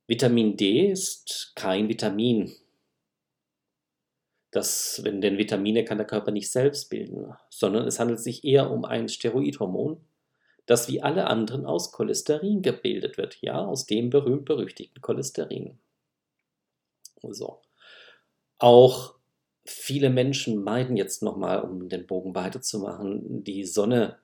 Vitamin 0.08 0.56
D 0.56 0.92
ist 0.92 1.54
kein 1.56 1.90
Vitamin. 1.90 2.56
Das, 4.52 5.02
wenn 5.04 5.20
denn 5.20 5.38
Vitamine 5.38 5.84
kann 5.84 5.98
der 5.98 6.08
Körper 6.08 6.32
nicht 6.32 6.50
selbst 6.50 6.90
bilden, 6.90 7.34
sondern 7.50 7.86
es 7.88 8.00
handelt 8.00 8.22
sich 8.22 8.46
eher 8.46 8.72
um 8.72 8.86
ein 8.86 9.10
Steroidhormon, 9.10 10.00
das 10.66 10.88
wie 10.88 11.02
alle 11.02 11.28
anderen 11.28 11.66
aus 11.66 11.92
Cholesterin 11.92 12.62
gebildet 12.62 13.18
wird, 13.18 13.42
ja, 13.42 13.66
aus 13.66 13.86
dem 13.86 14.10
berühmt-berüchtigten 14.10 15.02
Cholesterin. 15.02 15.78
So. 17.22 17.62
Auch 18.58 19.15
viele 19.66 20.10
Menschen 20.10 20.64
meiden 20.64 20.96
jetzt 20.96 21.24
nochmal, 21.24 21.62
um 21.62 21.90
den 21.90 22.06
Bogen 22.06 22.36
weiterzumachen, 22.36 23.44
die 23.44 23.66
Sonne 23.66 24.18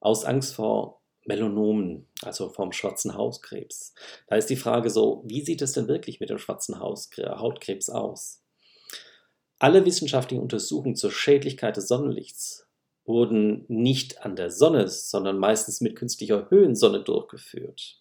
aus 0.00 0.24
Angst 0.24 0.54
vor 0.54 1.00
Melanomen, 1.24 2.06
also 2.22 2.48
vom 2.48 2.72
schwarzen 2.72 3.14
Hautkrebs. 3.14 3.94
Da 4.26 4.36
ist 4.36 4.50
die 4.50 4.56
Frage 4.56 4.90
so, 4.90 5.22
wie 5.26 5.44
sieht 5.44 5.62
es 5.62 5.72
denn 5.72 5.88
wirklich 5.88 6.20
mit 6.20 6.30
dem 6.30 6.38
schwarzen 6.38 6.80
Hautkrebs 6.80 7.90
aus? 7.90 8.42
Alle 9.58 9.84
wissenschaftlichen 9.84 10.42
Untersuchungen 10.42 10.96
zur 10.96 11.10
Schädlichkeit 11.10 11.76
des 11.76 11.88
Sonnenlichts 11.88 12.66
wurden 13.04 13.64
nicht 13.68 14.24
an 14.24 14.36
der 14.36 14.50
Sonne, 14.50 14.88
sondern 14.88 15.38
meistens 15.38 15.80
mit 15.80 15.96
künstlicher 15.96 16.48
Höhensonne 16.50 17.02
durchgeführt. 17.02 18.00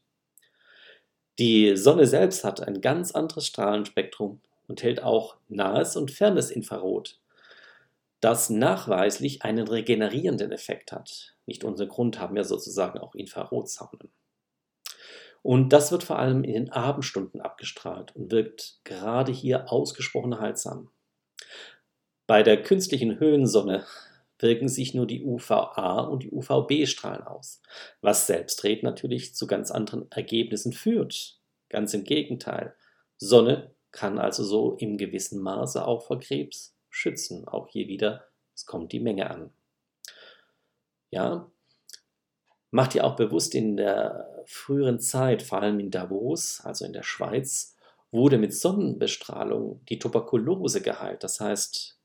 Die 1.39 1.75
Sonne 1.77 2.07
selbst 2.07 2.43
hat 2.43 2.61
ein 2.61 2.81
ganz 2.81 3.11
anderes 3.11 3.45
Strahlenspektrum 3.47 4.41
und 4.67 4.83
hält 4.83 5.03
auch 5.03 5.37
nahes 5.47 5.95
und 5.95 6.11
fernes 6.11 6.51
Infrarot, 6.51 7.19
das 8.19 8.49
nachweislich 8.49 9.43
einen 9.43 9.67
regenerierenden 9.67 10.51
Effekt 10.51 10.91
hat. 10.91 11.35
Nicht 11.45 11.63
ohne 11.63 11.87
Grund 11.87 12.19
haben 12.19 12.35
wir 12.35 12.43
sozusagen 12.43 12.99
auch 12.99 13.15
Infrarotsaunen. 13.15 14.11
Und 15.43 15.71
das 15.71 15.91
wird 15.91 16.03
vor 16.03 16.19
allem 16.19 16.43
in 16.43 16.53
den 16.53 16.71
Abendstunden 16.71 17.41
abgestrahlt 17.41 18.15
und 18.15 18.31
wirkt 18.31 18.81
gerade 18.83 19.31
hier 19.31 19.71
ausgesprochen 19.71 20.39
heilsam. 20.39 20.89
Bei 22.25 22.43
der 22.43 22.61
künstlichen 22.61 23.19
Höhensonne 23.19 23.85
wirken 24.39 24.67
sich 24.67 24.93
nur 24.93 25.07
die 25.07 25.23
UVA 25.23 26.01
und 26.01 26.23
die 26.23 26.31
UVB-Strahlen 26.31 27.23
aus, 27.23 27.61
was 28.01 28.27
selbstredend 28.27 28.83
natürlich 28.83 29.35
zu 29.35 29.47
ganz 29.47 29.71
anderen 29.71 30.11
Ergebnissen 30.11 30.73
führt. 30.73 31.39
Ganz 31.69 31.93
im 31.93 32.03
Gegenteil. 32.03 32.75
Sonne 33.17 33.73
kann 33.97 34.19
also 34.19 34.43
so 34.43 34.73
im 34.73 34.95
gewissen 34.97 35.41
Maße 35.41 35.83
auch 35.83 36.03
vor 36.03 36.19
Krebs 36.19 36.77
schützen. 36.91 37.47
Auch 37.47 37.67
hier 37.67 37.87
wieder, 37.87 38.25
es 38.53 38.67
kommt 38.67 38.91
die 38.91 38.99
Menge 38.99 39.31
an. 39.31 39.49
Ja, 41.09 41.49
macht 42.69 42.93
ihr 42.93 43.03
auch 43.03 43.15
bewusst, 43.15 43.55
in 43.55 43.75
der 43.75 44.43
früheren 44.45 44.99
Zeit, 44.99 45.41
vor 45.41 45.63
allem 45.63 45.79
in 45.79 45.89
Davos, 45.89 46.61
also 46.63 46.85
in 46.85 46.93
der 46.93 47.01
Schweiz, 47.01 47.75
wurde 48.11 48.37
mit 48.37 48.53
Sonnenbestrahlung 48.53 49.83
die 49.89 49.97
Tuberkulose 49.97 50.81
geheilt. 50.81 51.23
Das 51.23 51.39
heißt, 51.39 51.99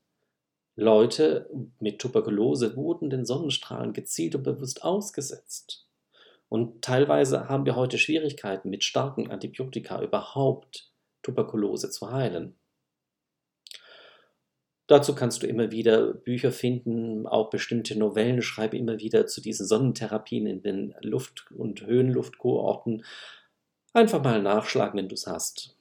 Leute 0.75 1.47
mit 1.79 1.99
Tuberkulose 1.99 2.75
wurden 2.75 3.11
den 3.11 3.23
Sonnenstrahlen 3.27 3.93
gezielt 3.93 4.33
und 4.33 4.41
bewusst 4.41 4.83
ausgesetzt. 4.83 5.87
Und 6.49 6.81
teilweise 6.81 7.49
haben 7.49 7.67
wir 7.67 7.75
heute 7.75 7.99
Schwierigkeiten 7.99 8.71
mit 8.71 8.83
starken 8.83 9.29
Antibiotika 9.29 10.01
überhaupt 10.01 10.92
Tuberkulose 11.23 11.89
zu 11.89 12.11
heilen. 12.11 12.55
Dazu 14.87 15.15
kannst 15.15 15.41
du 15.41 15.47
immer 15.47 15.71
wieder 15.71 16.13
Bücher 16.13 16.51
finden, 16.51 17.25
auch 17.25 17.49
bestimmte 17.49 17.97
Novellen 17.97 18.41
schreibe 18.41 18.77
immer 18.77 18.99
wieder 18.99 19.25
zu 19.27 19.41
diesen 19.41 19.65
Sonnentherapien 19.65 20.45
in 20.45 20.61
den 20.61 20.93
Luft- 21.01 21.51
und 21.51 21.81
Höhenluftkurorten. 21.81 23.05
Einfach 23.93 24.21
mal 24.21 24.41
nachschlagen, 24.41 24.97
wenn 24.97 25.07
du 25.07 25.15
es 25.15 25.25
hast. 25.25 25.77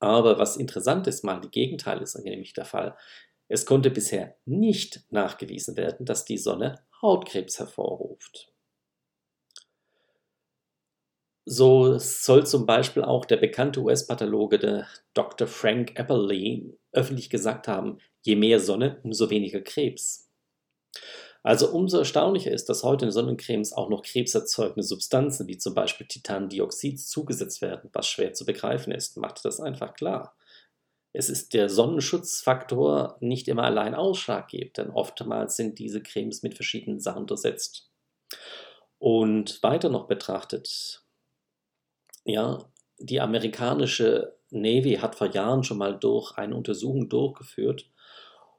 Aber 0.00 0.38
was 0.38 0.56
interessant 0.56 1.06
ist, 1.06 1.24
mal 1.24 1.40
die 1.40 1.50
Gegenteil 1.50 2.02
ist 2.02 2.16
nämlich 2.18 2.52
der 2.52 2.66
Fall. 2.66 2.96
Es 3.48 3.64
konnte 3.64 3.90
bisher 3.90 4.36
nicht 4.44 5.02
nachgewiesen 5.10 5.76
werden, 5.76 6.04
dass 6.04 6.26
die 6.26 6.38
Sonne 6.38 6.82
Hautkrebs 7.00 7.58
hervorruft. 7.58 8.52
So 11.50 11.96
soll 11.98 12.46
zum 12.46 12.66
Beispiel 12.66 13.02
auch 13.02 13.24
der 13.24 13.38
bekannte 13.38 13.80
US-Pathologe 13.80 14.86
Dr. 15.14 15.48
Frank 15.48 15.98
Epperly 15.98 16.76
öffentlich 16.92 17.30
gesagt 17.30 17.66
haben, 17.68 18.00
je 18.20 18.36
mehr 18.36 18.60
Sonne, 18.60 19.00
umso 19.02 19.30
weniger 19.30 19.62
Krebs. 19.62 20.30
Also 21.42 21.70
umso 21.70 22.00
erstaunlicher 22.00 22.50
ist, 22.50 22.68
dass 22.68 22.82
heute 22.82 23.06
in 23.06 23.12
Sonnencremes 23.12 23.72
auch 23.72 23.88
noch 23.88 24.02
krebserzeugende 24.02 24.82
Substanzen 24.82 25.48
wie 25.48 25.56
zum 25.56 25.72
Beispiel 25.72 26.06
Titandioxid 26.06 27.00
zugesetzt 27.00 27.62
werden, 27.62 27.88
was 27.94 28.06
schwer 28.06 28.34
zu 28.34 28.44
begreifen 28.44 28.92
ist, 28.92 29.16
macht 29.16 29.42
das 29.46 29.58
einfach 29.58 29.94
klar. 29.94 30.36
Es 31.14 31.30
ist 31.30 31.54
der 31.54 31.70
Sonnenschutzfaktor 31.70 33.16
nicht 33.20 33.48
immer 33.48 33.64
allein 33.64 33.94
ausschlaggebend, 33.94 34.76
denn 34.76 34.90
oftmals 34.90 35.56
sind 35.56 35.78
diese 35.78 36.02
Cremes 36.02 36.42
mit 36.42 36.56
verschiedenen 36.56 37.00
Sachen 37.00 37.26
durchsetzt. 37.26 37.90
Und 38.98 39.62
weiter 39.62 39.88
noch 39.88 40.08
betrachtet, 40.08 41.07
ja, 42.28 42.58
die 42.98 43.20
amerikanische 43.20 44.36
Navy 44.50 44.96
hat 44.96 45.14
vor 45.14 45.28
Jahren 45.28 45.64
schon 45.64 45.78
mal 45.78 45.98
durch 45.98 46.36
eine 46.36 46.54
Untersuchung 46.54 47.08
durchgeführt 47.08 47.90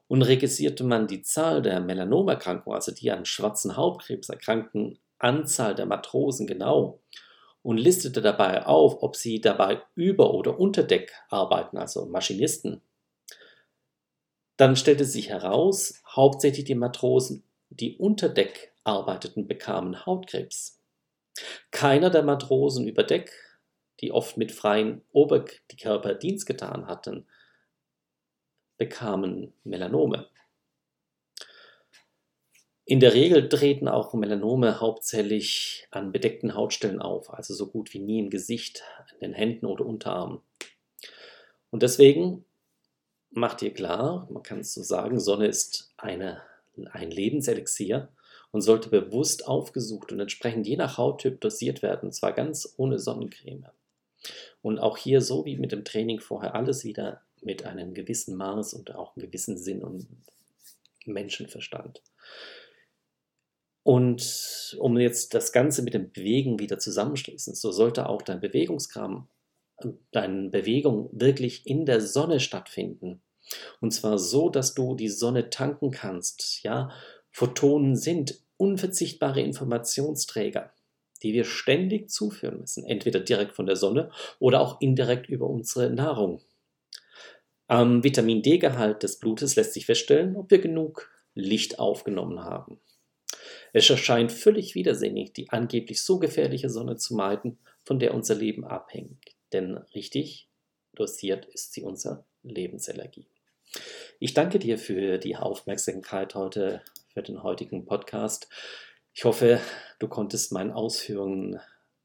und 0.07 0.23
registrierte 0.23 0.83
man 0.83 1.07
die 1.07 1.21
Zahl 1.21 1.61
der 1.61 1.79
Melanomerkrankungen, 1.79 2.75
also 2.75 2.91
die 2.91 3.11
an 3.11 3.25
schwarzen 3.25 3.77
Hautkrebs 3.77 4.29
erkrankten 4.29 4.99
Anzahl 5.19 5.75
der 5.75 5.85
Matrosen 5.85 6.47
genau 6.47 6.99
und 7.61 7.77
listete 7.77 8.21
dabei 8.21 8.65
auf, 8.65 9.03
ob 9.03 9.15
sie 9.15 9.41
dabei 9.41 9.81
über 9.95 10.33
oder 10.33 10.59
unter 10.59 10.83
Deck 10.83 11.13
arbeiten, 11.29 11.77
also 11.77 12.05
Maschinisten. 12.05 12.81
Dann 14.57 14.75
stellte 14.75 15.05
sich 15.05 15.29
heraus, 15.29 16.01
hauptsächlich 16.15 16.65
die 16.65 16.75
Matrosen, 16.75 17.43
die 17.69 17.97
unter 17.97 18.29
Deck 18.29 18.73
arbeiteten, 18.83 19.47
bekamen 19.47 20.05
Hautkrebs. 20.05 20.79
Keiner 21.71 22.09
der 22.09 22.23
Matrosen 22.23 22.87
über 22.87 23.03
Deck 23.03 23.31
die 24.01 24.11
oft 24.11 24.37
mit 24.37 24.51
freien 24.51 25.01
Oberkörper 25.11 26.15
Dienst 26.15 26.45
getan 26.45 26.87
hatten, 26.87 27.27
bekamen 28.77 29.53
Melanome. 29.63 30.27
In 32.85 32.99
der 32.99 33.13
Regel 33.13 33.49
treten 33.49 33.87
auch 33.87 34.15
Melanome 34.15 34.79
hauptsächlich 34.79 35.87
an 35.91 36.11
bedeckten 36.11 36.55
Hautstellen 36.55 36.99
auf, 36.99 37.31
also 37.31 37.53
so 37.53 37.67
gut 37.67 37.93
wie 37.93 37.99
nie 37.99 38.19
im 38.19 38.31
Gesicht, 38.31 38.81
in 39.13 39.19
den 39.19 39.33
Händen 39.33 39.67
oder 39.67 39.85
Unterarmen. 39.85 40.41
Und 41.69 41.83
deswegen 41.83 42.45
macht 43.29 43.61
ihr 43.61 43.73
klar, 43.73 44.27
man 44.31 44.41
kann 44.41 44.61
es 44.61 44.73
so 44.73 44.81
sagen, 44.81 45.19
Sonne 45.19 45.45
ist 45.45 45.93
eine, 45.97 46.41
ein 46.91 47.11
Lebenselixier 47.11 48.09
und 48.51 48.61
sollte 48.61 48.89
bewusst 48.89 49.47
aufgesucht 49.47 50.11
und 50.11 50.19
entsprechend 50.19 50.65
je 50.65 50.77
nach 50.77 50.97
Hauttyp 50.97 51.39
dosiert 51.41 51.83
werden, 51.83 52.07
und 52.07 52.13
zwar 52.13 52.33
ganz 52.33 52.73
ohne 52.77 52.97
Sonnencreme. 52.97 53.67
Und 54.61 54.79
auch 54.79 54.97
hier, 54.97 55.21
so 55.21 55.45
wie 55.45 55.57
mit 55.57 55.71
dem 55.71 55.85
Training 55.85 56.19
vorher, 56.19 56.55
alles 56.55 56.83
wieder 56.83 57.21
mit 57.41 57.65
einem 57.65 57.93
gewissen 57.93 58.35
Maß 58.35 58.73
und 58.73 58.93
auch 58.95 59.15
einem 59.15 59.27
gewissen 59.27 59.57
Sinn 59.57 59.83
und 59.83 60.07
Menschenverstand. 61.05 62.01
Und 63.83 64.77
um 64.79 64.97
jetzt 64.97 65.33
das 65.33 65.51
Ganze 65.51 65.81
mit 65.81 65.93
dem 65.93 66.11
Bewegen 66.11 66.59
wieder 66.59 66.77
zusammenschließen, 66.77 67.55
so 67.55 67.71
sollte 67.71 68.07
auch 68.07 68.21
dein 68.21 68.41
Bewegungskram, 68.41 69.27
deine 70.11 70.49
Bewegung 70.49 71.09
wirklich 71.11 71.65
in 71.65 71.85
der 71.85 72.01
Sonne 72.01 72.39
stattfinden. 72.39 73.21
Und 73.79 73.91
zwar 73.91 74.19
so, 74.19 74.49
dass 74.49 74.75
du 74.75 74.95
die 74.95 75.09
Sonne 75.09 75.49
tanken 75.49 75.91
kannst. 75.91 76.61
Ja, 76.63 76.91
Photonen 77.31 77.95
sind 77.95 78.41
unverzichtbare 78.57 79.41
Informationsträger 79.41 80.71
die 81.23 81.33
wir 81.33 81.43
ständig 81.43 82.09
zuführen 82.09 82.59
müssen, 82.59 82.85
entweder 82.85 83.19
direkt 83.19 83.53
von 83.55 83.65
der 83.65 83.75
Sonne 83.75 84.11
oder 84.39 84.61
auch 84.61 84.81
indirekt 84.81 85.29
über 85.29 85.47
unsere 85.47 85.89
Nahrung. 85.89 86.41
Am 87.67 88.03
Vitamin 88.03 88.41
D-Gehalt 88.41 89.03
des 89.03 89.19
Blutes 89.19 89.55
lässt 89.55 89.73
sich 89.73 89.85
feststellen, 89.85 90.35
ob 90.35 90.49
wir 90.49 90.59
genug 90.59 91.11
Licht 91.35 91.79
aufgenommen 91.79 92.43
haben. 92.43 92.79
Es 93.73 93.89
erscheint 93.89 94.31
völlig 94.31 94.75
widersinnig, 94.75 95.33
die 95.33 95.49
angeblich 95.49 96.01
so 96.01 96.17
gefährliche 96.19 96.69
Sonne 96.69 96.97
zu 96.97 97.13
meiden, 97.15 97.59
von 97.83 97.99
der 97.99 98.13
unser 98.13 98.35
Leben 98.35 98.65
abhängt. 98.65 99.35
Denn 99.53 99.77
richtig 99.93 100.49
dosiert 100.95 101.45
ist 101.45 101.73
sie 101.73 101.83
unser 101.83 102.25
Lebensenergie. 102.43 103.27
Ich 104.19 104.33
danke 104.33 104.59
dir 104.59 104.77
für 104.77 105.17
die 105.17 105.35
Aufmerksamkeit 105.35 106.35
heute, 106.35 106.81
für 107.13 107.21
den 107.21 107.43
heutigen 107.43 107.85
Podcast. 107.85 108.49
Ich 109.13 109.25
hoffe, 109.25 109.59
du 109.99 110.07
konntest 110.07 110.51
meinen 110.51 110.71
Ausführungen 110.71 111.59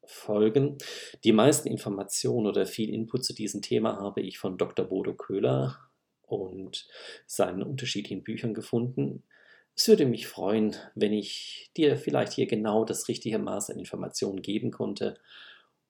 folgen. 0.05 0.79
Die 1.23 1.33
meisten 1.33 1.69
Informationen 1.69 2.47
oder 2.47 2.67
viel 2.67 2.93
Input 2.93 3.25
zu 3.25 3.35
diesem 3.35 3.63
Thema 3.63 3.99
habe 3.99 4.21
ich 4.21 4.39
von 4.39 4.59
Dr. 4.59 4.87
Bodo 4.87 5.15
Köhler 5.15 5.79
und 6.23 6.87
seinen 7.27 7.63
unterschiedlichen 7.63 8.23
Büchern 8.23 8.55
gefunden. 8.55 9.23
Es 9.77 9.89
würde 9.89 10.07
mich 10.07 10.27
freuen, 10.27 10.77
wenn 10.95 11.13
ich 11.13 11.71
dir 11.77 11.97
vielleicht 11.97 12.33
hier 12.33 12.47
genau 12.47 12.85
das 12.85 13.09
richtige 13.09 13.39
Maß 13.39 13.71
an 13.71 13.79
Informationen 13.79 14.41
geben 14.41 14.71
konnte. 14.71 15.19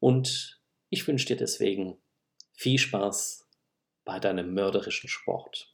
Und 0.00 0.60
ich 0.90 1.06
wünsche 1.06 1.26
dir 1.26 1.36
deswegen 1.36 1.98
viel 2.52 2.78
Spaß 2.78 3.46
bei 4.04 4.18
deinem 4.18 4.54
mörderischen 4.54 5.08
Sport. 5.08 5.70